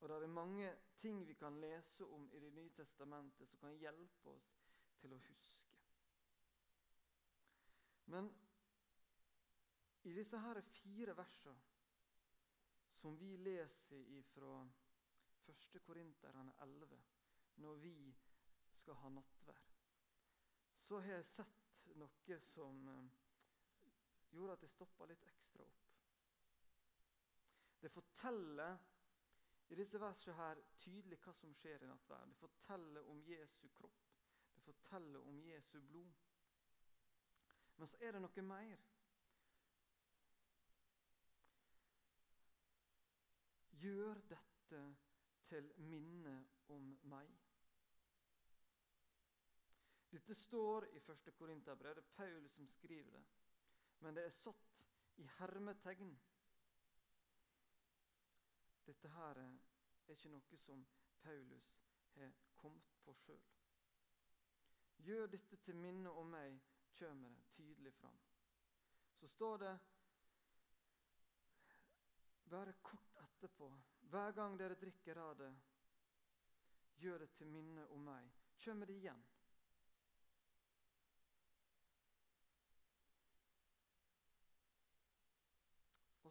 Og 0.00 0.08
det 0.08 0.22
er 0.22 0.26
mange 0.26 0.74
ting 1.00 1.26
vi 1.28 1.34
kan 1.34 1.60
lese 1.60 2.04
om 2.04 2.30
i 2.32 2.40
Det 2.40 2.52
nye 2.52 2.70
testamentet 2.70 3.48
som 3.48 3.58
kan 3.58 3.76
hjelpe 3.76 4.30
oss 4.30 4.52
til 5.00 5.12
å 5.12 5.18
huske. 5.18 5.66
Men 8.06 8.30
i 10.02 10.12
disse 10.16 10.38
her 10.38 10.60
fire 10.60 11.16
versene 11.16 11.58
som 13.00 13.18
vi 13.20 13.36
leser 13.36 14.22
fra 14.32 14.54
1. 15.48 15.80
Korinterne 15.84 16.52
11, 16.62 16.98
når 17.56 17.76
vi 17.84 17.94
skal 18.80 18.94
ha 18.94 19.08
nattvær, 19.08 19.69
så 20.90 20.98
har 21.00 21.12
jeg 21.12 21.26
sett 21.30 21.90
noe 22.00 22.36
som 22.50 22.78
eh, 22.90 23.10
gjorde 24.34 24.56
at 24.56 24.62
jeg 24.64 24.72
stoppa 24.72 25.06
litt 25.06 25.22
ekstra 25.22 25.62
opp. 25.62 25.84
Det 27.78 27.92
forteller 27.94 28.80
i 29.70 29.76
disse 29.78 30.00
versene 30.02 30.34
her 30.34 30.58
tydelig 30.82 31.20
hva 31.22 31.34
som 31.38 31.52
skjer 31.60 31.84
i 31.86 31.90
nattverden. 31.92 32.32
Det 32.34 32.40
forteller 32.42 33.06
om 33.12 33.20
Jesu 33.22 33.68
kropp. 33.76 34.00
Det 34.56 34.64
forteller 34.64 35.28
om 35.30 35.38
Jesu 35.46 35.76
blod. 35.92 36.10
Men 37.78 37.92
så 37.92 38.00
er 38.02 38.18
det 38.18 38.24
noe 38.24 38.44
mer. 38.48 38.82
Gjør 43.78 44.24
dette 44.34 44.82
til 45.54 45.70
minne 45.86 46.34
om 46.74 46.90
meg. 47.14 47.39
Dette 50.30 50.42
står 50.42 50.84
i 50.94 50.96
1. 50.96 51.32
Korinterbrev. 51.34 51.94
Det 51.94 52.02
er 52.02 52.14
Paul 52.16 52.48
som 52.48 52.66
skriver 52.68 53.10
det. 53.10 53.22
Men 53.98 54.14
det 54.14 54.22
er 54.24 54.30
satt 54.30 54.76
i 55.18 55.24
hermetegn. 55.38 56.12
Dette 58.86 59.10
her 59.10 59.40
er 59.42 59.56
ikke 60.14 60.30
noe 60.30 60.58
som 60.62 60.84
Paulus 61.24 61.72
har 62.14 62.36
kommet 62.62 62.92
på 63.02 63.14
sjøl. 63.24 63.42
Gjør 65.02 65.26
dette 65.34 65.58
til 65.64 65.80
minne 65.82 66.14
om 66.22 66.30
meg, 66.30 66.60
kommer 67.00 67.34
det 67.34 67.50
tydelig 67.56 67.94
fram. 67.98 68.22
Så 69.18 69.32
står 69.34 69.58
det 69.64 69.74
bare 72.54 72.78
kort 72.82 73.18
etterpå 73.26 73.72
Hver 74.14 74.38
gang 74.38 74.54
dere 74.62 74.78
drikker 74.78 75.24
av 75.26 75.34
det, 75.42 75.50
gjør 77.02 77.18
det 77.26 77.32
til 77.34 77.50
minne 77.50 77.90
om 77.90 78.06
meg. 78.12 78.30
Kommer 78.62 78.86
det 78.86 79.02
igjen. 79.02 79.29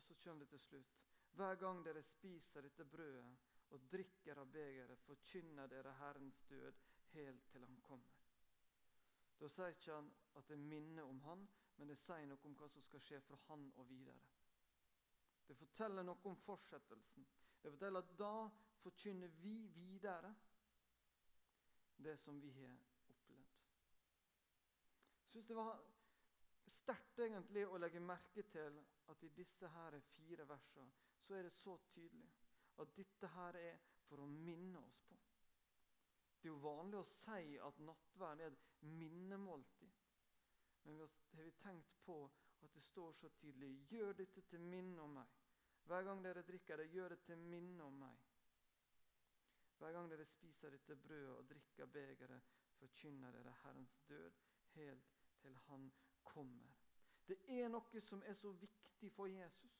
Så 0.10 0.16
kommer 0.24 0.46
det 0.46 0.50
til 0.56 0.60
slutt. 0.60 0.96
Hver 1.38 1.56
gang 1.62 1.84
dere 1.86 2.02
spiser 2.04 2.66
dette 2.66 2.86
brødet 2.86 3.38
og 3.70 3.84
drikker 3.92 4.42
av 4.42 4.50
begeret, 4.50 5.04
forkynner 5.06 5.70
dere 5.70 5.94
Herrens 6.00 6.40
død 6.50 6.80
helt 7.14 7.46
til 7.52 7.66
Han 7.66 7.82
kommer. 7.86 8.16
Da 9.40 9.48
sier 9.54 9.76
ikke 9.76 9.94
han 9.94 10.10
at 10.36 10.50
det 10.50 10.58
minner 10.60 11.06
om 11.06 11.22
Han, 11.28 11.46
men 11.78 11.92
det 11.94 12.00
sier 12.02 12.26
noe 12.28 12.50
om 12.50 12.58
hva 12.58 12.68
som 12.74 12.84
skal 12.88 13.04
skje 13.06 13.22
fra 13.28 13.38
Han 13.48 13.70
og 13.78 13.86
videre. 13.90 14.26
Det 15.48 15.58
forteller 15.58 16.04
noe 16.06 16.26
om 16.30 16.42
fortsettelsen. 16.46 17.28
Det 17.62 17.72
forteller 17.72 18.04
at 18.04 18.18
da 18.20 18.34
forkynner 18.82 19.32
vi 19.44 19.56
videre 19.78 20.34
det 22.04 22.18
som 22.24 22.42
vi 22.42 22.52
har 22.58 22.76
opplevd. 23.14 23.56
Jeg 25.22 25.32
syns 25.32 25.48
det 25.48 25.58
var 25.58 25.82
sterkt 26.90 27.20
egentlig 27.22 27.68
å 27.70 27.78
legge 27.78 28.00
merke 28.02 28.42
til 28.50 28.78
at 29.12 29.24
i 29.24 29.30
disse 29.38 29.68
her 29.70 29.98
fire 30.16 30.46
versene 30.50 30.90
så 31.22 31.36
er 31.38 31.46
det 31.46 31.52
så 31.54 31.76
tydelig 31.94 32.30
at 32.82 32.96
dette 32.98 33.30
her 33.36 33.58
er 33.60 33.76
for 34.08 34.24
å 34.24 34.30
minne 34.30 34.80
oss 34.82 34.98
på. 35.06 35.18
Det 36.40 36.48
er 36.48 36.54
jo 36.54 36.64
vanlig 36.64 36.98
å 36.98 37.10
si 37.20 37.60
at 37.62 37.82
nattverden 37.86 38.42
er 38.42 38.56
et 38.56 38.82
minnemåltid. 38.82 40.00
Men 40.88 41.04
har 41.04 41.46
vi 41.46 41.54
tenkt 41.62 41.94
på 42.08 42.18
at 42.64 42.74
det 42.74 42.84
står 42.88 43.14
så 43.20 43.30
tydelig 43.38 43.70
'Gjør 43.92 44.18
dette 44.24 44.42
til 44.50 44.66
minne 44.74 45.02
om 45.02 45.14
meg'. 45.20 45.38
Hver 45.86 46.04
gang 46.10 46.24
dere 46.24 46.42
drikker 46.48 46.78
det, 46.78 46.90
gjør 46.94 47.10
det 47.10 47.20
til 47.28 47.38
minne 47.38 47.84
om 47.84 48.02
meg. 48.02 48.18
Hver 49.78 49.92
gang 49.92 50.10
dere 50.10 50.26
spiser 50.26 50.70
dette 50.70 50.96
brødet 50.96 51.38
og 51.38 51.50
drikker 51.50 51.86
begeret, 51.86 52.52
forkynner 52.80 53.32
dere 53.32 53.58
Herrens 53.64 53.98
død 54.10 54.32
helt 54.74 55.18
til 55.42 55.56
Han 55.68 55.92
kommer. 56.24 56.79
Det 57.30 57.38
er 57.62 57.70
noe 57.70 58.02
som 58.02 58.24
er 58.26 58.34
så 58.34 58.50
viktig 58.58 59.12
for 59.14 59.30
Jesus. 59.30 59.76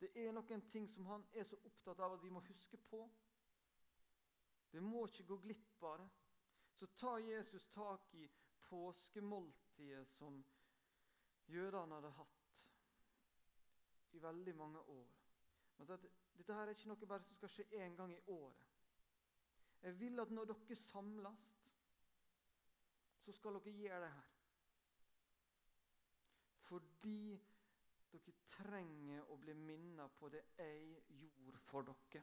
Det 0.00 0.08
er 0.16 0.32
noen 0.32 0.62
ting 0.72 0.86
som 0.88 1.06
han 1.10 1.24
er 1.36 1.44
så 1.48 1.58
opptatt 1.68 2.00
av 2.00 2.16
at 2.16 2.24
vi 2.24 2.32
må 2.32 2.40
huske 2.48 2.80
på. 2.88 3.02
Det 4.72 4.82
må 4.82 5.04
ikke 5.06 5.26
gå 5.28 5.36
glipp 5.44 5.84
av 5.84 6.00
det. 6.00 6.08
Så 6.74 6.88
tar 6.98 7.20
Jesus 7.22 7.66
tak 7.74 8.14
i 8.14 8.24
påskemåltidet 8.64 10.08
som 10.16 10.40
jødene 11.52 11.94
hadde 11.94 12.10
hatt 12.16 12.40
i 14.16 14.22
veldig 14.22 14.54
mange 14.56 14.80
år. 14.96 15.12
Men 15.76 15.90
at 15.90 16.06
dette 16.38 16.56
her 16.56 16.66
er 16.66 16.74
ikke 16.74 16.90
noe 16.90 17.10
bare 17.12 17.26
som 17.28 17.36
skal 17.38 17.52
skje 17.52 17.68
én 17.84 17.96
gang 17.98 18.12
i 18.14 18.22
året. 18.26 18.70
Jeg 19.84 19.98
vil 20.00 20.20
at 20.20 20.30
når 20.32 20.48
dere 20.48 20.76
samles, 20.88 21.50
så 23.24 23.32
skal 23.36 23.58
dere 23.58 23.76
gjøre 23.78 24.00
det 24.06 24.12
her. 24.16 24.33
Fordi 26.74 27.38
dere 28.10 28.32
trenger 28.50 29.28
å 29.30 29.36
bli 29.38 29.52
minnet 29.54 30.14
på 30.18 30.26
det 30.32 30.40
jeg 30.58 30.96
gjorde 31.20 31.60
for 31.68 31.86
dere. 31.86 32.22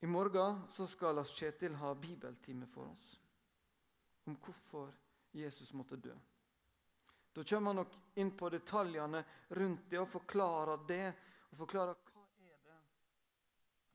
I 0.00 0.08
morgen 0.08 0.62
så 0.72 0.86
skal 0.88 1.18
Lars 1.18 1.34
Kjetil 1.36 1.74
ha 1.76 1.90
bibeltime 1.94 2.68
for 2.72 2.88
oss. 2.88 3.16
om 4.28 4.36
hvorfor 4.44 4.92
Jesus 5.32 5.72
måtte 5.72 5.96
dø. 5.96 6.12
Da 7.32 7.44
kommer 7.44 7.72
han 7.72 7.76
nok 7.80 7.94
inn 8.20 8.30
på 8.36 8.50
detaljene 8.52 9.22
rundt 9.56 9.86
det 9.90 10.00
og 10.02 10.10
forklarer 10.12 10.84
det. 10.88 11.06
Og 11.48 11.56
forklarer 11.62 11.96
hva 12.12 12.24
er 12.44 12.58
det 12.66 12.80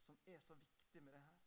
som 0.06 0.18
er 0.26 0.40
så 0.42 0.58
viktig 0.58 1.04
med 1.04 1.14
det 1.14 1.22
her. 1.22 1.44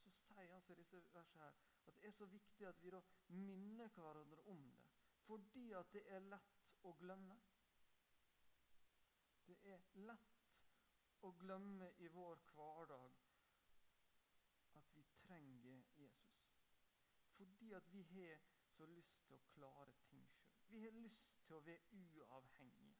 Så 0.00 0.14
sier 0.30 0.52
han 0.52 0.64
seg 0.64 0.80
disse 0.80 1.02
versene 1.12 1.44
her, 1.44 1.52
at 1.76 2.00
det 2.00 2.08
er 2.08 2.16
så 2.16 2.28
viktig 2.32 2.68
at 2.68 2.80
vi 2.80 2.94
da 2.94 3.02
minner 3.28 3.88
hverandre 3.88 4.40
om 4.52 4.62
det. 4.70 4.90
Fordi 5.26 5.72
at 5.72 5.92
det 5.92 6.02
er 6.12 6.26
lett 6.28 6.64
å 6.84 6.92
glemme. 7.00 7.36
Det 9.46 9.56
er 9.72 9.84
lett 10.08 10.34
å 11.24 11.30
glemme 11.40 11.90
i 12.04 12.08
vår 12.12 12.40
hverdag 12.52 13.16
at 14.80 14.94
vi 14.96 15.04
trenger 15.22 15.64
Jesus. 15.68 16.20
Fordi 17.36 17.72
at 17.72 17.92
vi 17.92 18.02
har 18.02 18.44
så 18.76 18.86
lyst 18.86 19.26
til 19.26 19.36
å 19.36 19.44
klare 19.54 19.94
ting 20.08 20.24
sjøl. 20.28 20.54
Vi 20.68 20.84
har 20.84 20.96
lyst 20.98 21.34
til 21.46 21.56
å 21.56 21.64
være 21.64 22.00
uavhengige. 22.00 22.96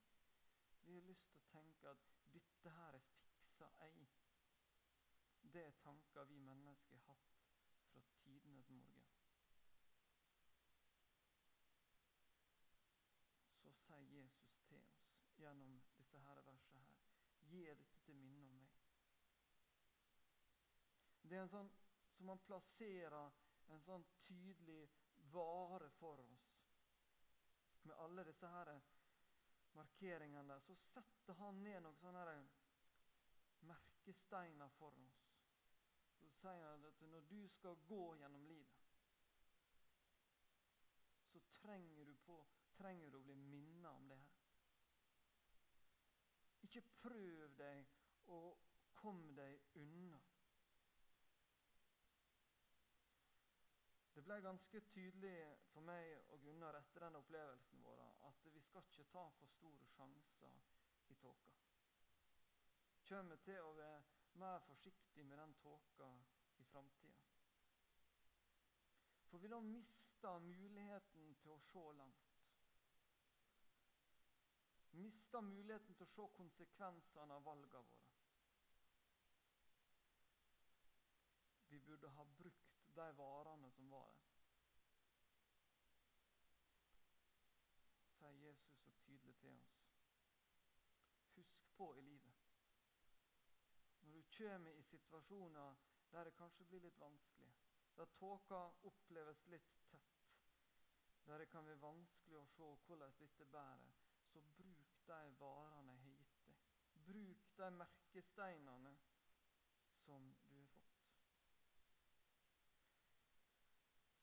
Vi 0.85 0.95
har 0.95 1.09
lyst 1.09 1.29
til 1.31 1.41
å 1.41 1.49
tenke 1.53 1.91
at 1.91 2.05
'dette 2.33 2.71
her 2.71 2.95
er 2.95 3.01
fiksa 3.01 3.71
ei'. 3.87 4.07
Det 5.53 5.67
er 5.67 5.71
tanker 5.71 6.25
vi 6.25 6.39
mennesker 6.39 6.97
har 6.97 7.15
hatt 7.15 7.45
fra 7.93 8.03
tidenes 8.23 8.71
morgen. 8.71 9.05
Så 13.63 13.73
sier 13.73 14.01
Jesus 14.01 14.59
til 14.69 14.77
oss 14.77 14.97
gjennom 15.59 15.81
disse 15.97 16.21
her 16.27 16.41
versene 16.47 16.83
her. 16.89 17.01
Gi 17.51 17.65
dette 17.71 18.03
til 18.05 18.19
minne 18.19 18.51
om 18.51 18.59
meg. 18.59 18.83
Det 21.25 21.39
er 21.39 21.47
en 21.47 21.55
sånn 21.55 21.71
som 22.15 22.29
man 22.31 22.43
plasserer 22.47 23.33
en 23.73 23.83
sånn 23.87 24.05
tydelig 24.27 24.83
vare 25.33 25.89
for 25.99 26.21
oss. 26.25 26.51
Med 27.85 27.97
alle 28.05 28.25
disse 28.29 28.49
her 28.49 28.71
markeringene 29.75 30.47
der, 30.49 30.61
så 30.61 30.77
setter 30.93 31.41
han 31.41 31.63
ned 31.65 31.83
noen 31.83 31.99
sånne 32.01 32.37
merkesteiner 33.69 34.71
for 34.79 34.97
oss. 35.07 35.21
Så 36.21 36.31
sier 36.39 36.69
han 36.69 36.87
at 36.89 37.03
når 37.11 37.27
du 37.31 37.41
skal 37.57 37.81
gå 37.89 38.05
gjennom 38.21 38.47
livet, 38.49 38.81
så 41.33 41.43
trenger 41.59 42.07
du, 42.07 42.15
på, 42.27 42.39
trenger 42.79 43.11
du 43.11 43.19
å 43.19 43.27
bli 43.27 43.37
minnet 43.37 43.91
om 43.91 44.09
det 44.09 44.21
her. 44.21 44.34
Ikke 46.75 46.89
prøv 47.03 47.51
deg 47.59 47.85
og 48.35 48.57
kom 48.99 49.21
deg 49.37 49.61
unna. 49.79 50.19
Det 54.15 54.25
ble 54.27 54.41
ganske 54.43 54.81
tydelig 54.91 55.37
for 55.71 55.87
meg 55.87 56.11
og 56.35 56.43
Gunnar 56.43 56.81
etter 56.81 57.07
den 57.07 57.21
opplevelsen 57.21 57.85
vår 57.87 58.03
at 58.27 58.43
vi 58.51 58.63
skal 58.67 58.83
ikke 58.91 59.07
ta 59.13 59.23
for 59.39 59.55
store 59.55 59.87
sjanser 59.95 60.59
i 61.15 61.19
tåka. 61.23 61.55
Kommer 63.07 63.39
til 63.47 63.63
å 63.63 63.71
være 63.79 64.03
mer 64.43 64.67
forsiktig 64.67 65.27
med 65.31 65.39
den 65.39 65.55
tåka 65.63 66.11
i 66.59 66.67
framtida. 66.73 67.23
For 69.31 69.39
vi 69.39 69.55
da 69.55 69.63
mister 69.63 70.43
muligheten 70.43 71.35
til 71.39 71.55
å 71.55 71.63
se 71.71 71.87
langt 72.03 72.24
mista 74.95 75.41
muligheten 75.41 75.95
til 75.95 76.07
å 76.07 76.13
se 76.13 76.27
konsekvensene 76.37 77.37
av 77.37 77.47
valgene 77.47 77.83
våre. 77.89 78.11
Vi 81.69 81.81
burde 81.81 82.09
ha 82.09 82.25
brukt 82.39 82.75
de 82.95 83.07
varene 83.19 83.71
som 83.71 83.91
var 83.91 84.13
der. 84.19 84.35
Sier 88.19 88.37
Jesus 88.45 88.79
så 88.85 88.93
tydelig 89.07 89.35
til 89.41 89.51
oss. 89.51 89.81
Husk 91.35 91.67
på 91.77 91.91
i 91.99 92.01
livet. 92.01 92.47
Når 94.01 94.13
du 94.13 94.23
kommer 94.39 94.71
i 94.71 94.83
situasjoner 94.83 95.75
der 96.13 96.25
det 96.25 96.37
kanskje 96.39 96.65
blir 96.71 96.87
litt 96.87 97.01
vanskelig, 97.01 97.51
der 97.97 98.15
tåka 98.19 98.61
oppleves 98.83 99.47
litt 99.51 99.75
tett, 99.91 100.25
der 101.27 101.39
det 101.39 101.51
kan 101.51 101.67
være 101.67 101.83
vanskelig 101.83 102.39
å 102.39 102.47
se 102.55 102.71
hvordan 102.87 103.19
dette 103.19 103.47
bærer, 103.51 104.04
så 104.35 104.41
bruk 104.41 104.95
de 105.07 105.19
varene 105.39 105.93
jeg 105.93 106.03
har 106.05 106.15
gitt 106.19 106.39
deg. 106.47 106.63
Bruk 107.07 107.43
de 107.59 107.67
merkesteinene 107.79 108.95
som 110.05 110.25
du 110.43 110.49
har 110.57 110.67
fått. 110.73 111.05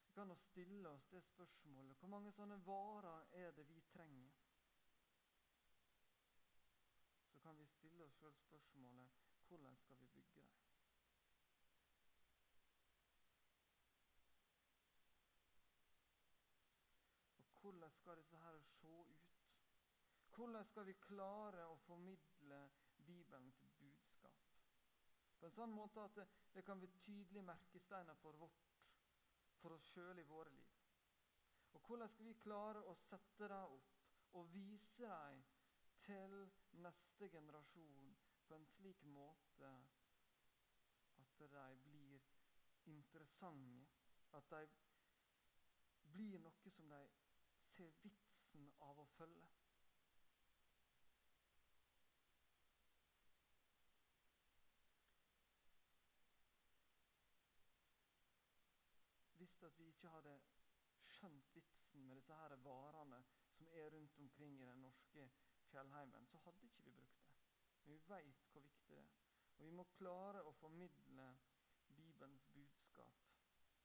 Så 0.02 0.26
vi 0.26 0.28
kan 0.28 0.36
stille 0.36 0.89
oss 0.89 1.08
det 1.13 1.21
spørsmålet 1.30 2.02
hvor 2.02 2.12
mange 2.12 2.34
sånne 2.36 2.58
varer 2.67 3.30
er 3.43 3.56
det 3.56 3.63
vi 3.69 3.80
trenger? 3.93 4.36
Så 7.32 7.39
kan 7.39 7.56
vi 7.58 7.69
stille 7.78 8.04
oss 8.04 8.19
sjøl 8.19 8.36
spørsmålet 8.43 9.15
hvordan 9.47 9.80
skal 9.80 10.00
vi 10.00 10.12
bygge 10.17 10.36
dem? 10.36 10.52
Og 17.38 17.47
hvordan 17.62 17.91
skal 17.91 18.17
disse 18.17 18.38
her 18.38 18.60
se 18.60 18.88
ut? 18.88 19.21
Hvordan 20.41 20.65
skal 20.65 20.86
vi 20.88 20.93
klare 20.97 21.67
å 21.69 21.73
formidle 21.86 22.60
Bibelens 23.06 23.60
budskap? 23.77 24.39
På 25.38 25.45
en 25.45 25.54
sånn 25.54 25.75
måte 25.75 26.01
at 26.01 26.15
det, 26.17 26.25
det 26.56 26.63
kan 26.65 26.82
bli 26.82 26.89
tydelige 27.04 27.43
merkesteiner 27.45 28.17
for, 28.23 28.39
vårt, 28.41 28.63
for 29.62 29.75
oss 29.75 29.86
sjøl 29.91 30.17
i 30.17 30.25
våre 30.32 30.49
liv. 30.56 30.73
Og 31.77 31.86
hvordan 31.86 32.10
skal 32.10 32.32
vi 32.32 32.34
klare 32.41 32.82
å 32.89 32.97
sette 33.04 33.51
dem 33.54 33.77
opp 33.77 34.34
og 34.41 34.49
vise 34.56 35.13
dem 35.13 35.45
til 36.10 36.36
neste 36.88 37.30
generasjon 37.38 38.12
på 38.49 38.58
en 38.58 38.69
slik 38.73 39.06
måte 39.13 39.77
at 41.21 41.47
de 41.54 41.65
blir 41.86 42.30
interessante, 42.89 43.86
at 44.41 44.54
de 44.58 44.65
blir 46.10 46.41
noe 46.41 46.77
som 46.80 46.95
de 46.97 47.08
ser 47.77 47.93
vitsen 48.01 48.71
av 48.89 49.06
å 49.06 49.12
følge? 49.19 49.60
at 59.71 59.80
vi 59.80 59.90
ikke 60.01 60.15
hadde 60.15 60.39
skjønt 61.13 61.49
vitsen 61.53 62.05
med 62.07 62.17
disse 62.17 62.33
her 62.33 62.55
varene 62.65 63.19
som 63.53 63.67
er 63.69 63.91
rundt 63.93 64.15
omkring 64.23 64.55
i 64.57 64.65
den 64.65 64.79
norske 64.81 65.27
fjellheimen, 65.69 66.25
så 66.27 66.39
hadde 66.41 66.65
ikke 66.65 66.85
vi 66.87 66.93
brukt 66.95 67.27
det. 67.27 67.35
Men 67.83 67.93
vi 67.93 67.99
veit 68.09 68.47
hvor 68.51 68.63
viktig 68.65 68.95
det 68.95 68.97
er. 68.97 69.11
Og 69.59 69.67
vi 69.67 69.75
må 69.77 69.85
klare 69.99 70.41
å 70.41 70.53
formidle 70.57 71.27
Bibelens 71.93 72.47
budskap 72.55 73.19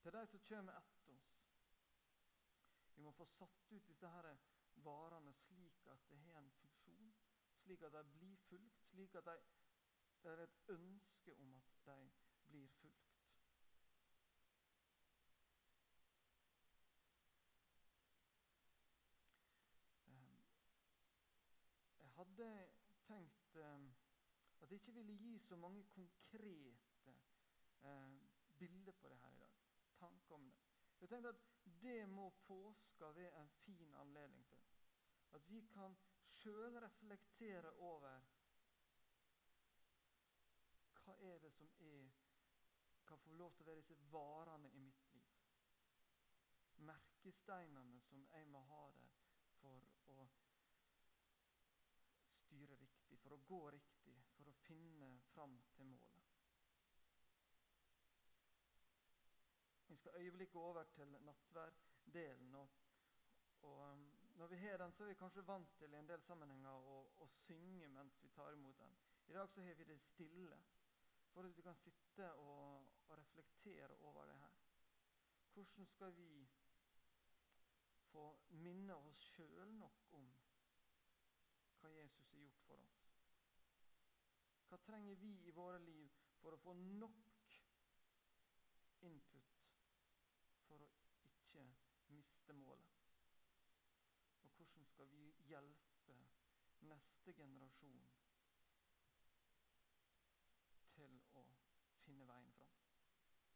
til 0.00 0.16
de 0.16 0.22
som 0.30 0.44
kommer 0.48 0.78
etter 0.80 1.12
oss. 1.12 1.34
Vi 2.94 3.04
må 3.04 3.12
få 3.12 3.26
satt 3.36 3.72
ut 3.74 3.90
disse 3.90 4.08
her 4.08 4.30
varene 4.86 5.34
slik 5.42 5.84
at 5.92 6.08
det 6.08 6.22
har 6.22 6.40
en 6.40 6.54
funksjon, 6.62 7.12
slik 7.60 7.84
at 7.84 7.92
de 7.92 8.04
blir 8.14 8.40
fulgt, 8.48 8.88
slik 8.88 9.20
at 9.20 9.28
de, 9.28 9.36
det 10.22 10.32
er 10.32 10.46
et 10.46 10.56
ønske 10.78 11.36
om 11.44 11.52
at 11.60 11.76
de 11.90 11.98
blir 12.48 12.72
fulgt. 12.80 13.05
Hadde 22.36 22.68
tenkt 23.06 23.56
eh, 23.56 23.92
at 24.60 24.70
jeg 24.70 24.80
ikke 24.80 24.92
ville 24.92 25.16
gi 25.16 25.38
så 25.38 25.56
mange 25.56 25.84
konkrete 25.84 27.14
eh, 27.82 28.10
bilder 28.58 28.92
på 28.92 29.08
det 29.08 29.18
her 29.18 29.32
i 29.32 29.36
dag. 29.36 29.54
Tanker 29.98 30.34
om 30.34 30.44
det. 30.44 30.54
Jeg 31.00 31.08
tenkte 31.08 31.28
at 31.28 31.44
det 31.82 32.08
må 32.08 32.30
påska 32.30 33.04
være 33.04 33.40
en 33.40 33.48
fin 33.48 33.94
anledning 33.94 34.46
til. 34.48 34.58
At 35.32 35.50
vi 35.50 35.60
kan 35.72 35.96
sjøl 36.30 36.78
reflektere 36.82 37.72
over 37.72 38.20
hva 41.04 41.14
er 41.20 41.38
det 41.38 41.52
som 41.54 41.68
er 41.80 42.08
kan 43.06 43.18
få 43.18 43.30
lov 43.30 43.52
til 43.54 43.62
å 43.62 43.66
være 43.70 43.80
disse 43.80 43.96
varene 44.10 44.70
i 44.74 44.80
mitt 44.82 45.12
liv. 45.14 45.28
Merkesteinene 46.76 48.00
som 48.00 48.24
jeg 48.32 48.46
må 48.50 48.60
ha 48.66 48.88
der 48.96 49.12
for 49.60 49.86
å 50.10 50.26
styre 52.56 52.76
riktig, 52.80 53.18
for 53.20 53.35
å 53.35 53.35
gå 53.48 53.60
riktig, 53.70 54.16
for 54.36 54.50
å 54.50 54.58
finne 54.66 55.10
fram 55.32 55.56
til 55.76 55.88
målet. 55.90 56.16
Vi 59.86 59.96
skal 59.96 60.20
øyeblikket 60.20 60.56
over 60.56 60.84
til 60.84 61.16
nattværdelen. 61.20 62.54
Og, 62.54 62.68
og 63.62 63.92
um, 63.92 64.06
når 64.36 64.46
vi 64.46 64.56
har 64.56 64.76
den, 64.76 64.92
så 64.92 65.04
er 65.04 65.08
vi 65.08 65.14
kanskje 65.14 65.46
vant 65.46 65.76
til 65.78 65.92
i 65.92 65.98
en 65.98 66.08
del 66.08 66.22
sammenhenger 66.22 66.88
å, 66.94 66.96
å 67.22 67.28
synge 67.46 67.88
mens 67.88 68.18
vi 68.22 68.28
tar 68.34 68.52
imot 68.52 68.78
den. 68.78 68.96
I 69.26 69.32
dag 69.32 69.48
så 69.50 69.62
har 69.62 69.74
vi 69.74 69.84
det 69.84 70.00
stille, 70.00 70.58
for 71.32 71.46
at 71.46 71.56
vi 71.56 71.62
kan 71.62 71.78
sitte 71.80 72.32
og, 72.42 72.90
og 73.08 73.18
reflektere 73.18 73.96
over 74.10 74.26
det 74.26 74.36
her. 74.42 74.62
hvordan 75.54 75.86
skal 75.86 76.12
vi 76.16 76.48
få 78.10 78.26
minne 78.48 78.94
oss 78.94 79.22
sjøl 79.32 79.72
nok 79.80 80.12
om 80.18 80.28
hva 81.80 81.90
Jesus 81.94 82.30
har 82.30 82.38
gjort 82.38 82.62
for 82.66 82.84
oss? 82.84 82.96
Hva 84.76 84.82
trenger 84.84 85.14
vi 85.16 85.30
i 85.48 85.52
våre 85.56 85.78
liv 85.80 86.10
for 86.42 86.52
å 86.52 86.58
få 86.60 86.72
nok 86.76 87.54
input 89.08 89.54
for 90.66 90.84
å 90.84 90.88
ikke 91.24 91.62
miste 92.12 92.56
målet? 92.58 92.98
Og 94.44 94.52
hvordan 94.58 94.84
skal 94.90 95.08
vi 95.14 95.22
hjelpe 95.48 96.18
neste 96.92 97.32
generasjon 97.40 98.04
til 100.98 101.16
å 101.40 101.46
finne 102.04 102.28
veien 102.28 102.55